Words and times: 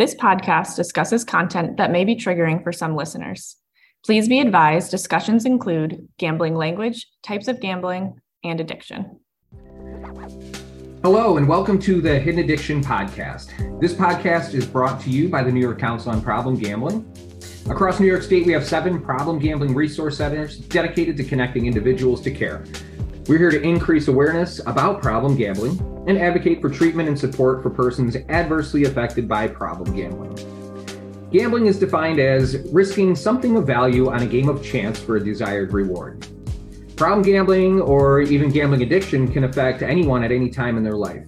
This 0.00 0.14
podcast 0.14 0.76
discusses 0.76 1.24
content 1.24 1.76
that 1.76 1.90
may 1.90 2.06
be 2.06 2.16
triggering 2.16 2.62
for 2.62 2.72
some 2.72 2.96
listeners. 2.96 3.56
Please 4.02 4.30
be 4.30 4.40
advised 4.40 4.90
discussions 4.90 5.44
include 5.44 6.08
gambling 6.16 6.54
language, 6.54 7.06
types 7.22 7.48
of 7.48 7.60
gambling, 7.60 8.18
and 8.42 8.62
addiction. 8.62 9.20
Hello, 11.02 11.36
and 11.36 11.46
welcome 11.46 11.78
to 11.80 12.00
the 12.00 12.18
Hidden 12.18 12.40
Addiction 12.40 12.82
Podcast. 12.82 13.50
This 13.78 13.92
podcast 13.92 14.54
is 14.54 14.64
brought 14.64 15.02
to 15.02 15.10
you 15.10 15.28
by 15.28 15.42
the 15.42 15.52
New 15.52 15.60
York 15.60 15.78
Council 15.78 16.12
on 16.12 16.22
Problem 16.22 16.56
Gambling. 16.56 17.04
Across 17.68 18.00
New 18.00 18.06
York 18.06 18.22
State, 18.22 18.46
we 18.46 18.54
have 18.54 18.66
seven 18.66 19.02
problem 19.02 19.38
gambling 19.38 19.74
resource 19.74 20.16
centers 20.16 20.56
dedicated 20.56 21.18
to 21.18 21.24
connecting 21.24 21.66
individuals 21.66 22.22
to 22.22 22.30
care. 22.30 22.64
We're 23.30 23.38
here 23.38 23.50
to 23.52 23.62
increase 23.62 24.08
awareness 24.08 24.58
about 24.66 25.00
problem 25.00 25.36
gambling 25.36 25.78
and 26.08 26.18
advocate 26.18 26.60
for 26.60 26.68
treatment 26.68 27.08
and 27.08 27.16
support 27.16 27.62
for 27.62 27.70
persons 27.70 28.16
adversely 28.28 28.86
affected 28.86 29.28
by 29.28 29.46
problem 29.46 29.96
gambling. 29.96 30.36
Gambling 31.30 31.66
is 31.66 31.78
defined 31.78 32.18
as 32.18 32.58
risking 32.72 33.14
something 33.14 33.56
of 33.56 33.68
value 33.68 34.10
on 34.10 34.22
a 34.22 34.26
game 34.26 34.48
of 34.48 34.64
chance 34.64 34.98
for 34.98 35.14
a 35.14 35.24
desired 35.24 35.72
reward. 35.72 36.26
Problem 36.96 37.22
gambling 37.22 37.80
or 37.80 38.20
even 38.20 38.50
gambling 38.50 38.82
addiction 38.82 39.32
can 39.32 39.44
affect 39.44 39.82
anyone 39.82 40.24
at 40.24 40.32
any 40.32 40.50
time 40.50 40.76
in 40.76 40.82
their 40.82 40.96
life. 40.96 41.24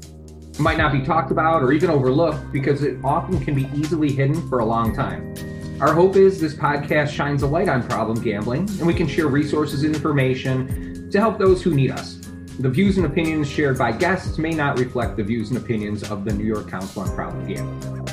It 0.51 0.59
might 0.59 0.79
not 0.79 0.91
be 0.91 1.03
talked 1.03 1.31
about 1.31 1.63
or 1.63 1.71
even 1.71 1.89
overlooked 1.89 2.51
because 2.53 2.83
it 2.83 2.97
often 3.05 3.39
can 3.39 3.55
be 3.55 3.71
easily 3.77 4.11
hidden 4.11 4.49
for 4.49 4.59
a 4.59 4.65
long 4.65 4.93
time. 4.93 5.33
Our 5.81 5.95
hope 5.95 6.17
is 6.17 6.41
this 6.41 6.55
podcast 6.55 7.11
shines 7.11 7.45
a 7.45 7.47
light 7.47 7.69
on 7.69 7.81
problem 7.89 8.21
gambling 8.21 8.69
and 8.71 8.87
we 8.89 8.93
can 8.93 9.07
share 9.07 9.29
resources 9.29 9.85
and 9.85 9.95
information 9.95 10.92
to 11.13 11.21
help 11.21 11.39
those 11.39 11.63
who 11.63 11.75
need 11.75 11.91
us. 11.91 12.15
The 12.59 12.71
views 12.71 12.97
and 12.97 13.05
opinions 13.05 13.49
shared 13.49 13.77
by 13.77 13.93
guests 13.93 14.39
may 14.39 14.53
not 14.53 14.79
reflect 14.79 15.19
the 15.19 15.23
views 15.23 15.51
and 15.51 15.59
opinions 15.59 16.11
of 16.11 16.25
the 16.25 16.33
New 16.33 16.45
York 16.45 16.71
Council 16.71 17.03
on 17.03 17.15
Problem 17.15 17.47
Gambling. 17.47 18.09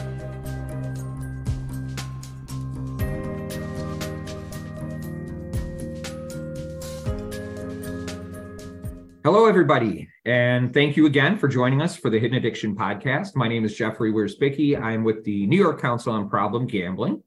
Hello, 9.24 9.46
everybody, 9.46 10.10
and 10.26 10.74
thank 10.74 10.98
you 10.98 11.06
again 11.06 11.38
for 11.38 11.48
joining 11.48 11.82
us 11.82 11.96
for 11.96 12.10
the 12.10 12.20
Hidden 12.20 12.38
Addiction 12.38 12.76
Podcast. 12.76 13.36
My 13.36 13.48
name 13.48 13.64
is 13.64 13.76
Jeffrey 13.76 14.12
Wiersbicky. 14.12 14.82
I'm 14.82 15.04
with 15.04 15.24
the 15.24 15.46
New 15.48 15.58
York 15.58 15.82
Council 15.82 16.14
on 16.14 16.30
Problem 16.30 16.68
Gambling. 16.68 17.22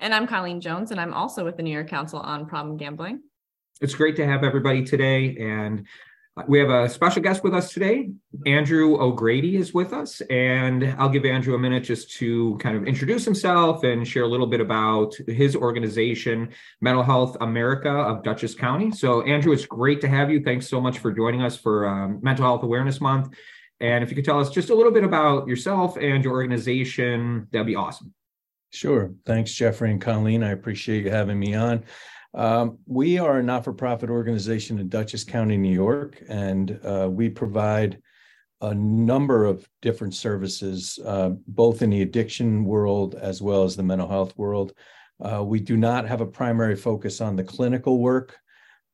And 0.00 0.12
I'm 0.12 0.26
Colleen 0.26 0.60
Jones, 0.60 0.90
and 0.90 1.00
I'm 1.00 1.14
also 1.14 1.44
with 1.44 1.56
the 1.56 1.62
New 1.62 1.70
York 1.70 1.88
Council 1.88 2.18
on 2.18 2.46
Problem 2.46 2.76
Gambling. 2.76 3.20
It's 3.80 3.94
great 3.94 4.16
to 4.16 4.26
have 4.26 4.44
everybody 4.44 4.84
today, 4.84 5.36
and 5.36 5.86
we 6.46 6.60
have 6.60 6.70
a 6.70 6.88
special 6.88 7.22
guest 7.22 7.42
with 7.42 7.54
us 7.54 7.72
today. 7.72 8.08
Andrew 8.46 9.00
O'Grady 9.00 9.56
is 9.56 9.74
with 9.74 9.92
us, 9.92 10.20
and 10.30 10.94
I'll 10.96 11.08
give 11.08 11.24
Andrew 11.24 11.56
a 11.56 11.58
minute 11.58 11.82
just 11.82 12.12
to 12.18 12.56
kind 12.58 12.76
of 12.76 12.86
introduce 12.86 13.24
himself 13.24 13.82
and 13.82 14.06
share 14.06 14.22
a 14.22 14.28
little 14.28 14.46
bit 14.46 14.60
about 14.60 15.14
his 15.26 15.56
organization, 15.56 16.50
Mental 16.80 17.02
Health 17.02 17.36
America 17.40 17.90
of 17.90 18.22
Dutchess 18.22 18.54
County. 18.54 18.92
So, 18.92 19.22
Andrew, 19.22 19.52
it's 19.52 19.66
great 19.66 20.00
to 20.02 20.08
have 20.08 20.30
you. 20.30 20.40
Thanks 20.40 20.68
so 20.68 20.80
much 20.80 21.00
for 21.00 21.12
joining 21.12 21.42
us 21.42 21.56
for 21.56 21.88
um, 21.88 22.20
Mental 22.22 22.44
Health 22.44 22.62
Awareness 22.62 23.00
Month. 23.00 23.34
And 23.80 24.04
if 24.04 24.10
you 24.10 24.14
could 24.14 24.24
tell 24.24 24.38
us 24.38 24.50
just 24.50 24.70
a 24.70 24.74
little 24.74 24.92
bit 24.92 25.02
about 25.02 25.48
yourself 25.48 25.96
and 25.96 26.22
your 26.22 26.32
organization, 26.32 27.48
that'd 27.50 27.66
be 27.66 27.74
awesome. 27.74 28.14
Sure. 28.74 29.12
Thanks, 29.24 29.52
Jeffrey 29.52 29.92
and 29.92 30.00
Colleen. 30.00 30.42
I 30.42 30.50
appreciate 30.50 31.04
you 31.04 31.10
having 31.10 31.38
me 31.38 31.54
on. 31.54 31.84
Um, 32.34 32.78
we 32.86 33.18
are 33.18 33.38
a 33.38 33.42
not 33.42 33.62
for 33.62 33.72
profit 33.72 34.10
organization 34.10 34.80
in 34.80 34.88
Dutchess 34.88 35.22
County, 35.22 35.56
New 35.56 35.72
York, 35.72 36.20
and 36.28 36.80
uh, 36.84 37.08
we 37.08 37.28
provide 37.28 38.02
a 38.62 38.74
number 38.74 39.44
of 39.44 39.68
different 39.80 40.12
services, 40.12 40.98
uh, 41.06 41.30
both 41.46 41.82
in 41.82 41.90
the 41.90 42.02
addiction 42.02 42.64
world 42.64 43.14
as 43.14 43.40
well 43.40 43.62
as 43.62 43.76
the 43.76 43.82
mental 43.84 44.08
health 44.08 44.36
world. 44.36 44.72
Uh, 45.20 45.44
we 45.44 45.60
do 45.60 45.76
not 45.76 46.08
have 46.08 46.20
a 46.20 46.26
primary 46.26 46.74
focus 46.74 47.20
on 47.20 47.36
the 47.36 47.44
clinical 47.44 48.00
work 48.00 48.36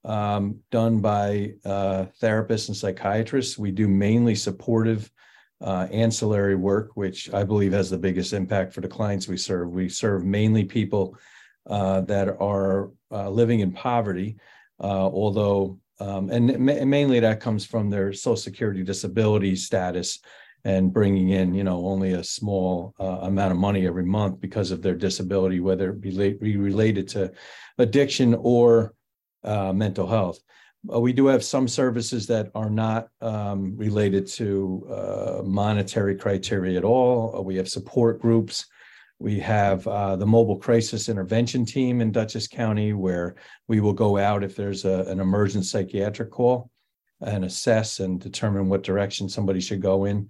um, 0.05 0.59
done 0.71 1.01
by 1.01 1.55
uh, 1.65 2.05
therapists 2.21 2.69
and 2.69 2.77
psychiatrists. 2.77 3.57
We 3.57 3.71
do 3.71 3.89
mainly 3.89 4.35
supportive 4.35 5.11
uh, 5.61 5.87
ancillary 5.91 6.55
work, 6.55 6.91
which 6.95 7.33
I 7.33 7.45
believe 7.45 7.73
has 7.73 7.91
the 7.91 7.99
biggest 7.99 8.33
impact 8.33 8.73
for 8.73 8.81
the 8.81 8.89
clients 8.89 9.29
we 9.29 9.37
serve. 9.37 9.71
We 9.71 9.89
serve 9.89 10.25
mainly 10.25 10.65
people 10.65 11.17
uh, 11.69 12.01
that 12.03 12.29
are 12.41 12.91
uh, 13.13 13.29
living 13.29 13.61
in 13.61 13.73
poverty, 13.73 14.37
uh, 14.83 15.07
although, 15.07 15.79
um, 15.99 16.31
and 16.31 16.59
ma- 16.59 16.85
mainly 16.85 17.21
that 17.21 17.41
comes 17.41 17.67
from 17.67 17.91
their 17.91 18.13
Social 18.13 18.37
Security 18.37 18.83
disability 18.83 19.55
status 19.55 20.21
and 20.65 20.93
bringing 20.93 21.31
in, 21.31 21.55
you 21.55 21.65
know, 21.65 21.87
only 21.87 22.13
a 22.13 22.25
small 22.25 22.95
uh, 23.01 23.21
amount 23.23 23.53
of 23.53 23.59
money 23.59 23.87
every 23.87 24.05
month 24.05 24.41
because 24.41 24.71
of 24.71 24.83
their 24.83 24.95
disability, 24.95 25.61
whether 25.61 25.91
it 25.91 26.01
be 26.01 26.57
related 26.57 27.09
to 27.09 27.33
addiction 27.79 28.35
or 28.39 28.95
uh, 29.45 29.73
mental 29.73 30.07
health. 30.07 30.39
We 30.85 31.13
do 31.13 31.27
have 31.27 31.45
some 31.45 31.69
services 31.69 32.27
that 32.27 32.51
are 32.55 32.71
not 32.71 33.09
um, 33.21 33.77
related 33.77 34.27
to 34.27 35.43
monetary 35.45 36.17
criteria 36.17 36.79
at 36.79 36.85
all. 36.85 37.43
we 37.45 37.57
have 37.57 37.69
support 37.69 38.21
groups 38.21 38.67
we 39.21 39.39
have 39.39 39.87
uh, 39.87 40.17
the 40.17 40.27
mobile 40.27 40.57
crisis 40.57 41.11
intervention 41.11 41.67
team 41.67 42.01
in 42.01 42.11
Dutchess 42.11 42.49
County, 42.49 42.95
where 42.95 43.37
we 43.69 43.81
will 43.81 43.93
go 43.93 44.17
out 44.17 44.43
if 44.43 44.57
there's 44.57 44.87
a, 44.87 45.05
an 45.09 45.21
emergent 45.21 45.67
psychiatric 45.67 46.31
call 46.31 46.71
and 47.21 47.45
assess 47.45 48.01
and 48.01 48.19
determine 48.19 48.71
what 48.71 48.83
direction 48.83 49.29
somebody 49.29 49.61
should 49.61 49.83
go 49.83 50.07
in. 50.07 50.27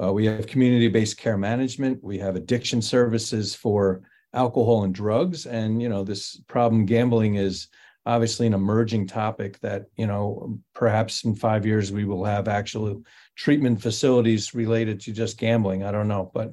Uh, 0.00 0.12
we 0.12 0.26
have 0.26 0.46
community 0.46 0.88
based 0.88 1.16
care 1.16 1.38
management. 1.38 2.04
We 2.04 2.18
have 2.18 2.36
addiction 2.36 2.82
services 2.82 3.54
for 3.54 4.02
alcohol 4.34 4.84
and 4.84 4.94
drugs. 4.94 5.46
And, 5.46 5.80
you 5.80 5.88
know, 5.88 6.04
this 6.04 6.38
problem 6.46 6.84
gambling 6.84 7.36
is 7.36 7.68
obviously 8.06 8.46
an 8.46 8.54
emerging 8.54 9.06
topic 9.06 9.58
that, 9.60 9.86
you 9.96 10.06
know, 10.06 10.58
perhaps 10.74 11.24
in 11.24 11.34
five 11.34 11.64
years 11.64 11.90
we 11.90 12.04
will 12.04 12.24
have 12.24 12.48
actual 12.48 13.02
treatment 13.36 13.80
facilities 13.80 14.54
related 14.54 15.00
to 15.00 15.12
just 15.12 15.38
gambling. 15.38 15.82
I 15.82 15.92
don't 15.92 16.08
know. 16.08 16.30
But 16.34 16.52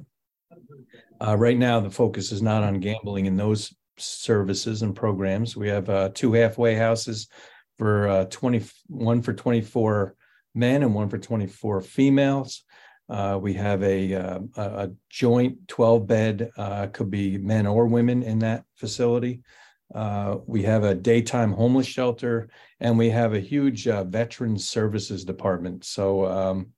uh, 1.20 1.36
right 1.36 1.58
now, 1.58 1.80
the 1.80 1.90
focus 1.90 2.32
is 2.32 2.42
not 2.42 2.64
on 2.64 2.80
gambling 2.80 3.26
in 3.26 3.36
those 3.36 3.74
services 3.98 4.82
and 4.82 4.96
programs. 4.96 5.56
We 5.56 5.68
have 5.68 5.88
uh, 5.88 6.10
two 6.14 6.32
halfway 6.32 6.74
houses 6.74 7.28
for 7.78 8.08
uh, 8.08 8.24
21 8.26 9.22
for 9.22 9.32
24 9.32 10.14
men 10.54 10.82
and 10.82 10.94
one 10.94 11.08
for 11.08 11.18
24 11.18 11.82
females. 11.82 12.64
Uh, 13.08 13.38
we 13.40 13.52
have 13.52 13.82
a, 13.82 14.14
uh, 14.14 14.38
a 14.56 14.90
joint 15.10 15.68
12 15.68 16.06
bed, 16.06 16.50
uh, 16.56 16.86
could 16.86 17.10
be 17.10 17.36
men 17.36 17.66
or 17.66 17.86
women 17.86 18.22
in 18.22 18.38
that 18.38 18.64
facility. 18.76 19.42
Uh, 19.94 20.38
we 20.46 20.62
have 20.62 20.84
a 20.84 20.94
daytime 20.94 21.52
homeless 21.52 21.86
shelter, 21.86 22.48
and 22.80 22.96
we 22.96 23.10
have 23.10 23.34
a 23.34 23.40
huge 23.40 23.86
uh, 23.86 24.04
veterans 24.04 24.68
services 24.68 25.24
department. 25.24 25.84
So 25.84 26.26
um, 26.26 26.72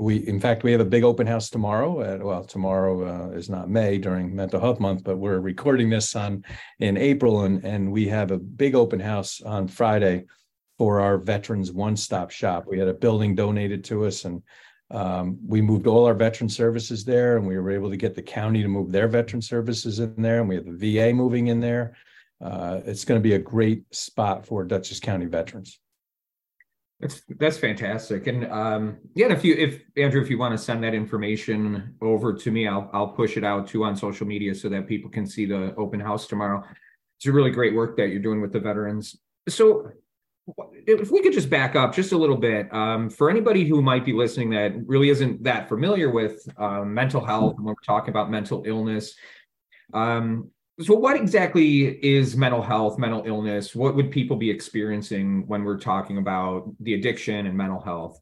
we 0.00 0.26
in 0.26 0.40
fact 0.40 0.62
we 0.62 0.72
have 0.72 0.80
a 0.80 0.84
big 0.84 1.04
open 1.04 1.26
house 1.26 1.50
tomorrow 1.50 2.00
at, 2.00 2.22
well 2.22 2.42
tomorrow 2.42 3.04
uh, 3.04 3.30
is 3.32 3.50
not 3.50 3.68
may 3.68 3.98
during 3.98 4.34
mental 4.34 4.58
health 4.58 4.80
month 4.80 5.04
but 5.04 5.18
we're 5.18 5.40
recording 5.40 5.90
this 5.90 6.16
on 6.16 6.42
in 6.78 6.96
april 6.96 7.44
and 7.44 7.62
and 7.64 7.92
we 7.92 8.08
have 8.08 8.30
a 8.30 8.38
big 8.38 8.74
open 8.74 8.98
house 8.98 9.42
on 9.42 9.68
friday 9.68 10.24
for 10.78 11.00
our 11.00 11.18
veterans 11.18 11.70
one-stop 11.70 12.30
shop 12.30 12.64
we 12.66 12.78
had 12.78 12.88
a 12.88 12.94
building 12.94 13.34
donated 13.34 13.84
to 13.84 14.06
us 14.06 14.24
and 14.24 14.42
um, 14.90 15.38
we 15.46 15.60
moved 15.60 15.86
all 15.86 16.06
our 16.06 16.14
veteran 16.14 16.48
services 16.48 17.04
there 17.04 17.36
and 17.36 17.46
we 17.46 17.58
were 17.58 17.70
able 17.70 17.90
to 17.90 17.96
get 17.96 18.14
the 18.14 18.22
county 18.22 18.62
to 18.62 18.68
move 18.68 18.90
their 18.90 19.06
veteran 19.06 19.42
services 19.42 20.00
in 20.00 20.14
there 20.16 20.40
and 20.40 20.48
we 20.48 20.54
have 20.54 20.64
the 20.64 20.96
va 20.96 21.12
moving 21.12 21.48
in 21.48 21.60
there 21.60 21.94
uh, 22.40 22.80
it's 22.84 23.04
going 23.04 23.20
to 23.20 23.22
be 23.22 23.34
a 23.34 23.38
great 23.38 23.84
spot 23.94 24.46
for 24.46 24.64
dutchess 24.64 25.00
county 25.00 25.26
veterans 25.26 25.78
that's 27.00 27.22
that's 27.38 27.56
fantastic. 27.56 28.26
And 28.26 28.44
um, 28.52 28.98
yeah, 29.14 29.32
if 29.32 29.42
you 29.42 29.54
if 29.54 29.82
Andrew, 29.96 30.20
if 30.20 30.28
you 30.28 30.38
want 30.38 30.52
to 30.52 30.58
send 30.58 30.84
that 30.84 30.92
information 30.92 31.94
over 32.02 32.34
to 32.34 32.50
me, 32.50 32.68
I'll 32.68 32.90
I'll 32.92 33.08
push 33.08 33.38
it 33.38 33.44
out 33.44 33.66
too 33.66 33.84
on 33.84 33.96
social 33.96 34.26
media 34.26 34.54
so 34.54 34.68
that 34.68 34.86
people 34.86 35.10
can 35.10 35.26
see 35.26 35.46
the 35.46 35.74
open 35.76 35.98
house 35.98 36.26
tomorrow. 36.26 36.62
It's 37.18 37.26
a 37.26 37.32
really 37.32 37.50
great 37.50 37.74
work 37.74 37.96
that 37.96 38.08
you're 38.08 38.20
doing 38.20 38.42
with 38.42 38.52
the 38.52 38.60
veterans. 38.60 39.18
So 39.48 39.90
if 40.86 41.10
we 41.10 41.22
could 41.22 41.32
just 41.32 41.48
back 41.48 41.74
up 41.74 41.94
just 41.94 42.12
a 42.12 42.18
little 42.18 42.36
bit 42.36 42.72
um, 42.72 43.08
for 43.08 43.30
anybody 43.30 43.66
who 43.66 43.80
might 43.80 44.04
be 44.04 44.12
listening 44.12 44.50
that 44.50 44.72
really 44.86 45.08
isn't 45.08 45.42
that 45.44 45.68
familiar 45.68 46.10
with 46.10 46.46
um, 46.56 46.92
mental 46.92 47.24
health 47.24 47.54
when 47.56 47.66
we're 47.66 47.74
talking 47.86 48.10
about 48.10 48.30
mental 48.30 48.64
illness 48.66 49.14
um, 49.92 50.50
so, 50.82 50.94
what 50.94 51.16
exactly 51.16 51.86
is 52.04 52.36
mental 52.36 52.62
health, 52.62 52.98
mental 52.98 53.22
illness? 53.26 53.74
What 53.74 53.94
would 53.96 54.10
people 54.10 54.36
be 54.36 54.50
experiencing 54.50 55.46
when 55.46 55.64
we're 55.64 55.78
talking 55.78 56.18
about 56.18 56.72
the 56.80 56.94
addiction 56.94 57.46
and 57.46 57.56
mental 57.56 57.80
health? 57.80 58.20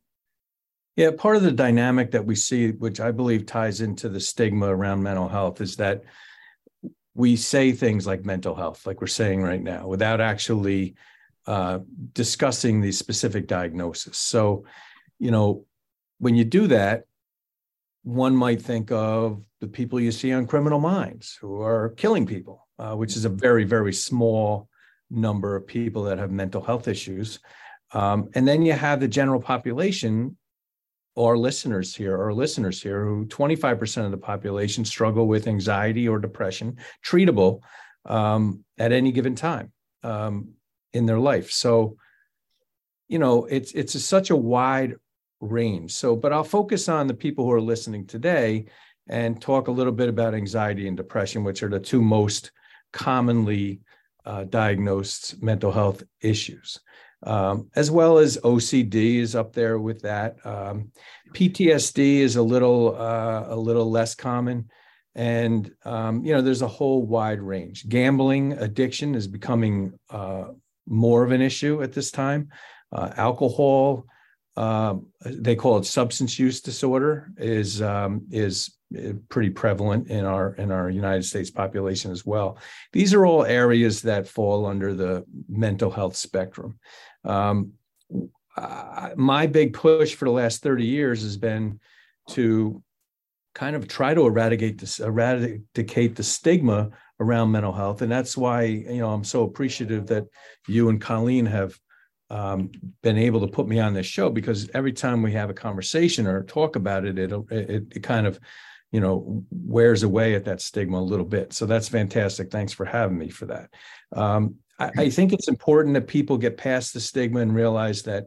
Yeah, 0.96 1.10
part 1.16 1.36
of 1.36 1.42
the 1.42 1.52
dynamic 1.52 2.10
that 2.10 2.24
we 2.24 2.34
see, 2.34 2.72
which 2.72 2.98
I 3.00 3.12
believe 3.12 3.46
ties 3.46 3.80
into 3.80 4.08
the 4.08 4.18
stigma 4.18 4.66
around 4.66 5.02
mental 5.02 5.28
health, 5.28 5.60
is 5.60 5.76
that 5.76 6.02
we 7.14 7.36
say 7.36 7.72
things 7.72 8.06
like 8.06 8.24
mental 8.24 8.54
health, 8.54 8.86
like 8.86 9.00
we're 9.00 9.06
saying 9.06 9.42
right 9.42 9.62
now, 9.62 9.86
without 9.86 10.20
actually 10.20 10.96
uh, 11.46 11.80
discussing 12.12 12.80
the 12.80 12.92
specific 12.92 13.46
diagnosis. 13.46 14.18
So, 14.18 14.64
you 15.18 15.30
know, 15.30 15.64
when 16.18 16.34
you 16.34 16.44
do 16.44 16.66
that, 16.68 17.04
one 18.08 18.34
might 18.34 18.62
think 18.62 18.90
of 18.90 19.42
the 19.60 19.68
people 19.68 20.00
you 20.00 20.10
see 20.10 20.32
on 20.32 20.46
criminal 20.46 20.80
minds 20.80 21.36
who 21.38 21.60
are 21.60 21.90
killing 21.90 22.24
people, 22.24 22.66
uh, 22.78 22.94
which 22.94 23.14
is 23.16 23.26
a 23.26 23.28
very, 23.28 23.64
very 23.64 23.92
small 23.92 24.66
number 25.10 25.54
of 25.54 25.66
people 25.66 26.04
that 26.04 26.16
have 26.16 26.30
mental 26.30 26.62
health 26.62 26.88
issues. 26.88 27.38
Um, 27.92 28.30
and 28.34 28.48
then 28.48 28.62
you 28.62 28.72
have 28.72 29.00
the 29.00 29.08
general 29.08 29.42
population, 29.42 30.38
our 31.18 31.36
listeners 31.36 31.94
here, 31.94 32.18
our 32.18 32.32
listeners 32.32 32.80
here, 32.80 33.04
who 33.04 33.26
25% 33.26 34.06
of 34.06 34.10
the 34.10 34.16
population 34.16 34.86
struggle 34.86 35.26
with 35.26 35.46
anxiety 35.46 36.08
or 36.08 36.18
depression, 36.18 36.78
treatable 37.04 37.60
um, 38.06 38.64
at 38.78 38.90
any 38.90 39.12
given 39.12 39.34
time 39.34 39.70
um, 40.02 40.52
in 40.94 41.04
their 41.04 41.18
life. 41.18 41.50
So, 41.50 41.98
you 43.06 43.18
know, 43.18 43.44
it's 43.44 43.72
it's 43.72 43.94
a, 43.94 44.00
such 44.00 44.30
a 44.30 44.36
wide 44.36 44.96
range. 45.40 45.92
So, 45.92 46.16
but 46.16 46.32
I'll 46.32 46.44
focus 46.44 46.88
on 46.88 47.06
the 47.06 47.14
people 47.14 47.44
who 47.44 47.52
are 47.52 47.60
listening 47.60 48.06
today 48.06 48.66
and 49.08 49.40
talk 49.40 49.68
a 49.68 49.72
little 49.72 49.92
bit 49.92 50.08
about 50.08 50.34
anxiety 50.34 50.86
and 50.86 50.96
depression, 50.96 51.44
which 51.44 51.62
are 51.62 51.68
the 51.68 51.80
two 51.80 52.02
most 52.02 52.52
commonly 52.92 53.80
uh, 54.24 54.44
diagnosed 54.44 55.42
mental 55.42 55.72
health 55.72 56.02
issues, 56.20 56.78
um, 57.22 57.70
as 57.76 57.90
well 57.90 58.18
as 58.18 58.36
OCD 58.38 59.16
is 59.16 59.34
up 59.34 59.52
there 59.52 59.78
with 59.78 60.02
that. 60.02 60.36
Um, 60.44 60.92
PTSD 61.32 62.18
is 62.18 62.36
a 62.36 62.42
little 62.42 62.94
uh, 62.96 63.46
a 63.48 63.56
little 63.56 63.90
less 63.90 64.14
common, 64.14 64.68
and 65.14 65.70
um, 65.84 66.22
you 66.24 66.34
know 66.34 66.42
there's 66.42 66.62
a 66.62 66.68
whole 66.68 67.06
wide 67.06 67.40
range. 67.40 67.88
Gambling 67.88 68.52
addiction 68.52 69.14
is 69.14 69.26
becoming 69.26 69.98
uh, 70.10 70.48
more 70.86 71.22
of 71.22 71.32
an 71.32 71.40
issue 71.40 71.82
at 71.82 71.92
this 71.92 72.10
time. 72.10 72.50
Uh, 72.92 73.10
alcohol, 73.16 74.06
um, 74.58 75.06
they 75.24 75.54
call 75.54 75.78
it 75.78 75.84
substance 75.84 76.36
use 76.36 76.60
disorder, 76.60 77.30
is 77.36 77.80
um, 77.80 78.22
is 78.32 78.76
uh, 78.98 79.12
pretty 79.28 79.50
prevalent 79.50 80.08
in 80.08 80.24
our 80.24 80.54
in 80.54 80.72
our 80.72 80.90
United 80.90 81.22
States 81.22 81.48
population 81.48 82.10
as 82.10 82.26
well. 82.26 82.58
These 82.92 83.14
are 83.14 83.24
all 83.24 83.44
areas 83.44 84.02
that 84.02 84.26
fall 84.26 84.66
under 84.66 84.94
the 84.94 85.24
mental 85.48 85.92
health 85.92 86.16
spectrum. 86.16 86.80
Um, 87.24 87.74
uh, 88.56 89.10
my 89.14 89.46
big 89.46 89.74
push 89.74 90.16
for 90.16 90.24
the 90.24 90.32
last 90.32 90.60
30 90.60 90.84
years 90.84 91.22
has 91.22 91.36
been 91.36 91.78
to 92.30 92.82
kind 93.54 93.76
of 93.76 93.86
try 93.86 94.12
to 94.12 94.26
eradicate 94.26 94.78
this 94.78 94.98
eradicate 94.98 96.16
the 96.16 96.22
stigma 96.24 96.90
around 97.20 97.52
mental 97.52 97.72
health 97.72 98.02
and 98.02 98.10
that's 98.10 98.36
why 98.36 98.62
you 98.62 98.98
know 98.98 99.10
i'm 99.10 99.24
so 99.24 99.42
appreciative 99.42 100.06
that 100.06 100.24
you 100.68 100.88
and 100.88 101.00
colleen 101.00 101.46
have 101.46 101.76
um, 102.30 102.70
been 103.02 103.18
able 103.18 103.40
to 103.40 103.46
put 103.46 103.66
me 103.66 103.80
on 103.80 103.94
this 103.94 104.06
show 104.06 104.28
because 104.30 104.68
every 104.74 104.92
time 104.92 105.22
we 105.22 105.32
have 105.32 105.50
a 105.50 105.54
conversation 105.54 106.26
or 106.26 106.42
talk 106.42 106.76
about 106.76 107.04
it 107.04 107.18
it, 107.18 107.32
it, 107.50 107.84
it 107.96 108.02
kind 108.02 108.26
of 108.26 108.38
you 108.92 109.00
know 109.00 109.44
wears 109.50 110.02
away 110.02 110.34
at 110.34 110.44
that 110.44 110.60
stigma 110.60 110.98
a 110.98 111.00
little 111.00 111.26
bit. 111.26 111.52
So 111.52 111.66
that's 111.66 111.88
fantastic. 111.88 112.50
Thanks 112.50 112.72
for 112.72 112.84
having 112.84 113.18
me 113.18 113.30
for 113.30 113.46
that. 113.46 113.70
Um, 114.12 114.56
I, 114.78 114.90
I, 114.96 115.10
think 115.10 115.32
it's 115.32 115.48
important 115.48 115.94
that 115.94 116.06
people 116.06 116.38
get 116.38 116.56
past 116.56 116.94
the 116.94 117.00
stigma 117.00 117.40
and 117.40 117.54
realize 117.54 118.02
that 118.04 118.26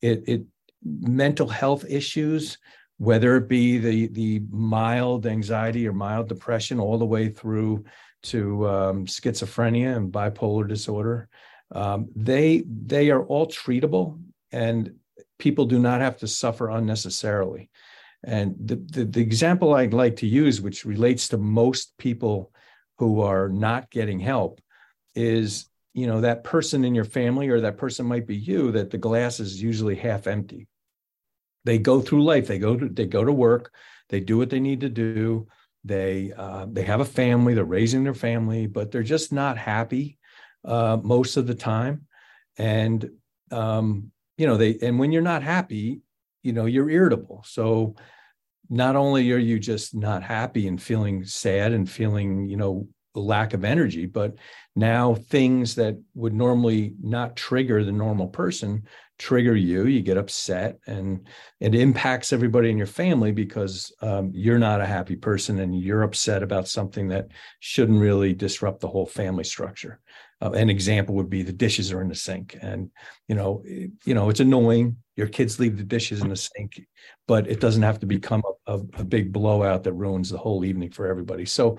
it, 0.00 0.24
it 0.26 0.42
mental 0.84 1.48
health 1.48 1.84
issues 1.88 2.58
whether 2.98 3.36
it 3.36 3.48
be 3.48 3.78
the 3.78 4.06
the 4.08 4.42
mild 4.50 5.26
anxiety 5.26 5.88
or 5.88 5.92
mild 5.92 6.28
depression 6.28 6.78
all 6.78 6.98
the 6.98 7.04
way 7.04 7.28
through 7.28 7.84
to 8.22 8.68
um, 8.68 9.06
schizophrenia 9.06 9.96
and 9.96 10.12
bipolar 10.12 10.68
disorder 10.68 11.28
um, 11.74 12.08
they 12.14 12.64
they 12.66 13.10
are 13.10 13.24
all 13.24 13.46
treatable 13.46 14.20
and 14.50 14.94
people 15.38 15.64
do 15.64 15.78
not 15.78 16.00
have 16.00 16.18
to 16.18 16.28
suffer 16.28 16.70
unnecessarily 16.70 17.70
and 18.24 18.54
the, 18.64 18.76
the, 18.76 19.04
the 19.04 19.20
example 19.20 19.74
I'd 19.74 19.94
like 19.94 20.16
to 20.16 20.26
use, 20.26 20.60
which 20.60 20.84
relates 20.84 21.28
to 21.28 21.38
most 21.38 21.96
people 21.98 22.52
who 22.98 23.20
are 23.22 23.48
not 23.48 23.90
getting 23.90 24.20
help, 24.20 24.60
is 25.14 25.66
you 25.92 26.06
know 26.06 26.22
that 26.22 26.44
person 26.44 26.84
in 26.84 26.94
your 26.94 27.04
family 27.04 27.48
or 27.48 27.60
that 27.60 27.76
person 27.76 28.06
might 28.06 28.26
be 28.26 28.36
you 28.36 28.72
that 28.72 28.90
the 28.90 28.98
glass 28.98 29.40
is 29.40 29.60
usually 29.60 29.96
half 29.96 30.26
empty. 30.26 30.68
They 31.64 31.78
go 31.78 32.00
through 32.00 32.24
life. 32.24 32.46
They 32.46 32.58
go 32.58 32.76
to 32.76 32.88
they 32.88 33.06
go 33.06 33.24
to 33.24 33.32
work. 33.32 33.72
They 34.08 34.20
do 34.20 34.38
what 34.38 34.50
they 34.50 34.60
need 34.60 34.80
to 34.80 34.88
do. 34.88 35.48
They 35.84 36.32
uh, 36.36 36.66
they 36.70 36.84
have 36.84 37.00
a 37.00 37.04
family. 37.04 37.54
They're 37.54 37.64
raising 37.64 38.04
their 38.04 38.14
family, 38.14 38.66
but 38.66 38.90
they're 38.90 39.02
just 39.02 39.32
not 39.32 39.58
happy 39.58 40.18
uh, 40.64 40.98
most 41.02 41.36
of 41.36 41.46
the 41.46 41.54
time. 41.54 42.06
And 42.58 43.10
um, 43.50 44.10
you 44.38 44.46
know 44.46 44.56
they 44.56 44.78
and 44.82 44.98
when 44.98 45.12
you're 45.12 45.22
not 45.22 45.42
happy, 45.42 46.00
you 46.42 46.52
know 46.52 46.66
you're 46.66 46.90
irritable 46.90 47.44
so 47.46 47.94
not 48.68 48.96
only 48.96 49.30
are 49.32 49.38
you 49.38 49.58
just 49.58 49.94
not 49.94 50.22
happy 50.22 50.66
and 50.68 50.80
feeling 50.82 51.24
sad 51.24 51.72
and 51.72 51.88
feeling 51.88 52.48
you 52.48 52.56
know 52.56 52.86
lack 53.14 53.52
of 53.52 53.64
energy 53.64 54.06
but 54.06 54.34
now 54.74 55.14
things 55.14 55.74
that 55.74 56.00
would 56.14 56.32
normally 56.32 56.94
not 57.02 57.36
trigger 57.36 57.84
the 57.84 57.92
normal 57.92 58.26
person 58.26 58.82
trigger 59.18 59.54
you 59.54 59.84
you 59.86 60.00
get 60.00 60.16
upset 60.16 60.78
and 60.86 61.28
it 61.60 61.74
impacts 61.74 62.32
everybody 62.32 62.70
in 62.70 62.78
your 62.78 62.86
family 62.86 63.30
because 63.30 63.92
um, 64.00 64.30
you're 64.32 64.58
not 64.58 64.80
a 64.80 64.86
happy 64.86 65.14
person 65.14 65.60
and 65.60 65.78
you're 65.78 66.02
upset 66.02 66.42
about 66.42 66.66
something 66.66 67.08
that 67.08 67.28
shouldn't 67.60 68.00
really 68.00 68.32
disrupt 68.32 68.80
the 68.80 68.88
whole 68.88 69.06
family 69.06 69.44
structure 69.44 70.00
uh, 70.42 70.50
an 70.50 70.68
example 70.68 71.14
would 71.14 71.30
be 71.30 71.42
the 71.42 71.52
dishes 71.52 71.92
are 71.92 72.02
in 72.02 72.08
the 72.08 72.14
sink 72.14 72.56
and 72.60 72.90
you 73.28 73.34
know 73.34 73.62
you 74.04 74.14
know 74.14 74.28
it's 74.28 74.40
annoying. 74.40 74.96
Your 75.16 75.28
kids 75.28 75.60
leave 75.60 75.76
the 75.76 75.84
dishes 75.84 76.20
in 76.22 76.28
the 76.28 76.36
sink 76.36 76.80
but 77.28 77.46
it 77.46 77.60
doesn't 77.60 77.82
have 77.82 78.00
to 78.00 78.06
become 78.06 78.42
a, 78.66 78.74
a, 78.74 78.78
a 78.98 79.04
big 79.04 79.32
blowout 79.32 79.84
that 79.84 79.92
ruins 79.92 80.30
the 80.30 80.38
whole 80.38 80.64
evening 80.64 80.90
for 80.90 81.06
everybody. 81.06 81.46
So 81.46 81.78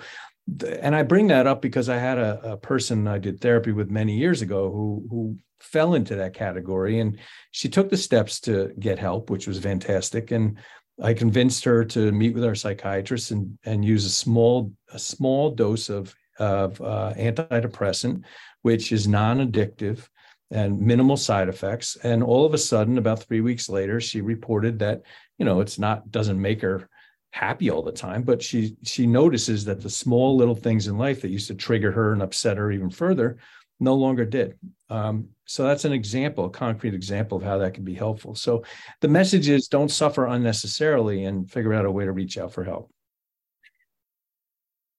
and 0.82 0.94
i 0.94 1.02
bring 1.02 1.28
that 1.28 1.48
up 1.48 1.62
because 1.62 1.88
i 1.88 1.96
had 1.96 2.18
a, 2.18 2.52
a 2.52 2.58
person 2.58 3.08
i 3.08 3.18
did 3.18 3.40
therapy 3.40 3.72
with 3.72 3.90
many 3.90 4.18
years 4.18 4.42
ago 4.42 4.70
who 4.70 5.02
who 5.10 5.38
fell 5.64 5.94
into 5.96 6.16
that 6.16 6.34
category 6.34 7.00
and 7.00 7.18
she 7.52 7.70
took 7.70 7.90
the 7.90 7.98
steps 7.98 8.40
to 8.42 8.74
get 8.80 9.00
help 9.00 9.30
which 9.30 9.48
was 9.48 9.60
fantastic. 9.60 10.32
And 10.32 10.58
I 11.02 11.14
convinced 11.14 11.64
her 11.64 11.84
to 11.86 12.12
meet 12.12 12.36
with 12.36 12.44
our 12.44 12.54
psychiatrist 12.54 13.32
and, 13.32 13.58
and 13.66 13.84
use 13.84 14.06
a 14.06 14.10
small 14.10 14.72
a 14.92 15.00
small 15.00 15.52
dose 15.52 15.90
of 15.90 16.14
of 16.40 16.82
uh, 16.82 17.14
antidepressant 17.18 18.24
which 18.64 18.92
is 18.92 19.08
non-addictive 19.08 20.08
and 20.50 20.82
minimal 20.82 21.18
side 21.18 21.48
effects. 21.48 21.96
And 22.04 22.24
all 22.24 22.46
of 22.46 22.54
a 22.54 22.58
sudden, 22.58 22.98
about 22.98 23.24
three 23.24 23.42
weeks 23.42 23.70
later, 23.70 24.02
she 24.02 24.22
reported 24.22 24.80
that, 24.80 25.04
you 25.38 25.46
know, 25.46 25.62
it's 25.62 25.78
not 25.78 26.10
doesn't 26.10 26.42
make 26.42 26.62
her 26.62 26.90
happy 27.32 27.70
all 27.70 27.82
the 27.82 27.92
time, 27.92 28.24
but 28.24 28.42
she 28.42 28.76
she 28.84 29.06
notices 29.06 29.66
that 29.66 29.82
the 29.82 29.90
small 29.90 30.36
little 30.36 30.56
things 30.56 30.88
in 30.88 30.98
life 30.98 31.22
that 31.22 31.30
used 31.30 31.48
to 31.48 31.56
trigger 31.56 31.92
her 31.92 32.14
and 32.14 32.22
upset 32.22 32.58
her 32.58 32.72
even 32.72 32.90
further 32.90 33.38
no 33.80 33.96
longer 33.96 34.24
did. 34.24 34.58
Um, 34.90 35.30
so 35.46 35.64
that's 35.64 35.84
an 35.84 35.92
example, 35.92 36.46
a 36.46 36.50
concrete 36.50 36.94
example 36.94 37.38
of 37.38 37.44
how 37.44 37.58
that 37.58 37.74
can 37.74 37.84
be 37.84 37.96
helpful. 37.96 38.36
So 38.36 38.64
the 39.02 39.08
message 39.08 39.50
is 39.50 39.68
don't 39.68 39.90
suffer 39.90 40.28
unnecessarily 40.28 41.26
and 41.26 41.52
figure 41.52 41.74
out 41.74 41.86
a 41.86 41.92
way 41.92 42.06
to 42.06 42.12
reach 42.12 42.38
out 42.38 42.54
for 42.54 42.64
help. 42.64 42.93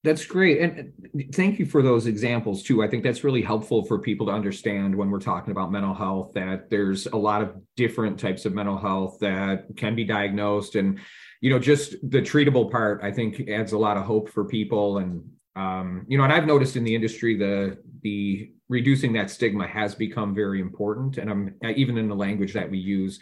That's 0.04 0.26
great. 0.26 0.60
And 0.60 0.92
thank 1.34 1.58
you 1.58 1.64
for 1.64 1.80
those 1.80 2.06
examples 2.06 2.62
too. 2.62 2.82
I 2.82 2.88
think 2.88 3.02
that's 3.02 3.24
really 3.24 3.40
helpful 3.40 3.86
for 3.86 3.98
people 3.98 4.26
to 4.26 4.32
understand 4.32 4.94
when 4.94 5.10
we're 5.10 5.18
talking 5.18 5.50
about 5.50 5.72
mental 5.72 5.94
health 5.94 6.32
that 6.34 6.68
there's 6.68 7.06
a 7.06 7.16
lot 7.16 7.40
of 7.40 7.56
different 7.74 8.20
types 8.20 8.44
of 8.44 8.52
mental 8.52 8.76
health 8.76 9.16
that 9.20 9.64
can 9.78 9.96
be 9.96 10.04
diagnosed. 10.04 10.74
And, 10.74 11.00
you 11.40 11.48
know, 11.48 11.58
just 11.58 11.92
the 12.02 12.20
treatable 12.20 12.70
part, 12.70 13.00
I 13.02 13.12
think 13.12 13.48
adds 13.48 13.72
a 13.72 13.78
lot 13.78 13.96
of 13.96 14.04
hope 14.04 14.28
for 14.28 14.44
people. 14.44 14.98
And, 14.98 15.24
um, 15.56 16.04
you 16.06 16.18
know, 16.18 16.24
and 16.24 16.32
I've 16.34 16.46
noticed 16.46 16.76
in 16.76 16.84
the 16.84 16.94
industry, 16.94 17.38
the, 17.38 17.78
the 18.02 18.52
reducing 18.68 19.14
that 19.14 19.30
stigma 19.30 19.66
has 19.66 19.94
become 19.94 20.34
very 20.34 20.60
important. 20.60 21.16
And 21.16 21.30
I'm 21.30 21.54
even 21.64 21.96
in 21.96 22.08
the 22.08 22.14
language 22.14 22.52
that 22.52 22.70
we 22.70 22.76
use, 22.76 23.20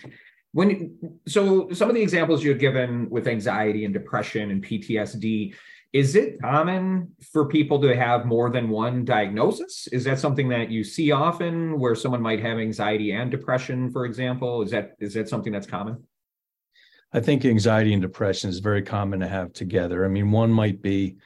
when 0.51 0.99
so 1.29 1.71
some 1.73 1.89
of 1.89 1.95
the 1.95 2.03
examples 2.03 2.43
you 2.43 2.51
had 2.51 2.59
given 2.59 3.09
with 3.09 3.29
anxiety 3.29 3.85
and 3.85 3.95
depression 3.95 4.51
and 4.51 4.65
PTSD 4.65 5.55
is 5.93 6.17
it 6.17 6.41
common 6.41 7.13
for 7.33 7.47
people 7.47 7.81
to 7.83 7.95
have 7.95 8.25
more 8.25 8.51
than 8.51 8.71
one 8.71 9.05
diagnosis? 9.05 9.87
Is 9.89 10.05
that 10.05 10.19
something 10.19 10.49
that 10.49 10.71
you 10.71 10.85
see 10.85 11.13
often 11.13 11.79
where 11.79 11.95
someone 11.95 12.23
might 12.23 12.41
have 12.41 12.59
anxiety 12.59 13.13
and 13.13 13.31
depression, 13.31 13.91
for 13.91 14.07
example? 14.07 14.63
Is 14.63 14.71
that 14.71 14.93
is 15.01 15.15
that 15.15 15.29
something 15.29 15.53
that's 15.53 15.67
common? 15.67 16.03
I 17.13 17.21
think 17.21 17.45
anxiety 17.45 17.93
and 17.93 18.01
depression 18.01 18.49
is 18.49 18.61
very 18.61 18.81
common 18.81 19.21
to 19.21 19.29
have 19.29 19.53
together. 19.53 20.07
I 20.07 20.09
mean, 20.09 20.31
one 20.31 20.51
might 20.51 20.81
be 20.81 21.19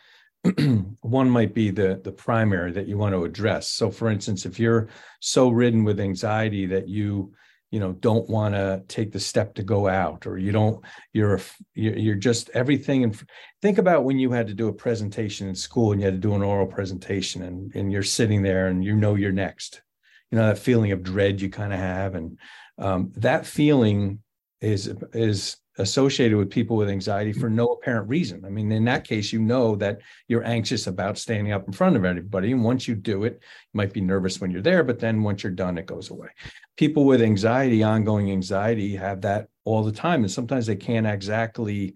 one 1.00 1.30
might 1.30 1.54
be 1.54 1.70
the 1.70 2.00
the 2.02 2.12
primary 2.12 2.72
that 2.72 2.88
you 2.88 2.98
want 2.98 3.14
to 3.14 3.24
address. 3.24 3.68
So 3.68 3.92
for 3.92 4.10
instance, 4.10 4.46
if 4.46 4.58
you're 4.58 4.88
so 5.20 5.48
ridden 5.50 5.84
with 5.84 6.00
anxiety 6.00 6.66
that 6.66 6.88
you 6.88 7.32
you 7.70 7.80
know 7.80 7.92
don't 7.92 8.28
want 8.28 8.54
to 8.54 8.82
take 8.88 9.12
the 9.12 9.20
step 9.20 9.54
to 9.54 9.62
go 9.62 9.88
out 9.88 10.26
or 10.26 10.38
you 10.38 10.52
don't 10.52 10.84
you're 11.12 11.40
you're 11.74 12.14
just 12.14 12.48
everything 12.54 13.02
and 13.04 13.20
think 13.60 13.78
about 13.78 14.04
when 14.04 14.18
you 14.18 14.30
had 14.30 14.46
to 14.46 14.54
do 14.54 14.68
a 14.68 14.72
presentation 14.72 15.48
in 15.48 15.54
school 15.54 15.92
and 15.92 16.00
you 16.00 16.04
had 16.04 16.14
to 16.14 16.28
do 16.28 16.34
an 16.34 16.42
oral 16.42 16.66
presentation 16.66 17.42
and 17.42 17.74
and 17.74 17.92
you're 17.92 18.02
sitting 18.02 18.42
there 18.42 18.68
and 18.68 18.84
you 18.84 18.94
know 18.94 19.14
you're 19.14 19.32
next. 19.32 19.82
You 20.30 20.38
know 20.38 20.46
that 20.48 20.58
feeling 20.58 20.92
of 20.92 21.02
dread 21.02 21.40
you 21.40 21.50
kind 21.50 21.72
of 21.72 21.78
have 21.78 22.14
and 22.14 22.38
um, 22.78 23.12
that 23.16 23.46
feeling 23.46 24.20
is 24.60 24.92
is 25.12 25.56
associated 25.78 26.36
with 26.38 26.50
people 26.50 26.76
with 26.76 26.88
anxiety 26.88 27.32
for 27.32 27.50
no 27.50 27.66
apparent 27.66 28.08
reason. 28.08 28.44
I 28.44 28.48
mean, 28.48 28.72
in 28.72 28.84
that 28.84 29.04
case, 29.04 29.32
you 29.32 29.40
know 29.40 29.76
that 29.76 30.00
you're 30.28 30.44
anxious 30.44 30.86
about 30.86 31.18
standing 31.18 31.52
up 31.52 31.66
in 31.66 31.72
front 31.72 31.96
of 31.96 32.04
everybody. 32.04 32.52
And 32.52 32.64
once 32.64 32.88
you 32.88 32.94
do 32.94 33.24
it, 33.24 33.34
you 33.34 33.78
might 33.78 33.92
be 33.92 34.00
nervous 34.00 34.40
when 34.40 34.50
you're 34.50 34.62
there, 34.62 34.82
but 34.82 34.98
then 34.98 35.22
once 35.22 35.42
you're 35.42 35.52
done, 35.52 35.76
it 35.78 35.86
goes 35.86 36.10
away. 36.10 36.28
People 36.76 37.04
with 37.04 37.20
anxiety, 37.20 37.82
ongoing 37.82 38.30
anxiety, 38.30 38.96
have 38.96 39.20
that 39.22 39.48
all 39.64 39.82
the 39.82 39.92
time. 39.92 40.22
And 40.22 40.30
sometimes 40.30 40.66
they 40.66 40.76
can't 40.76 41.06
exactly 41.06 41.94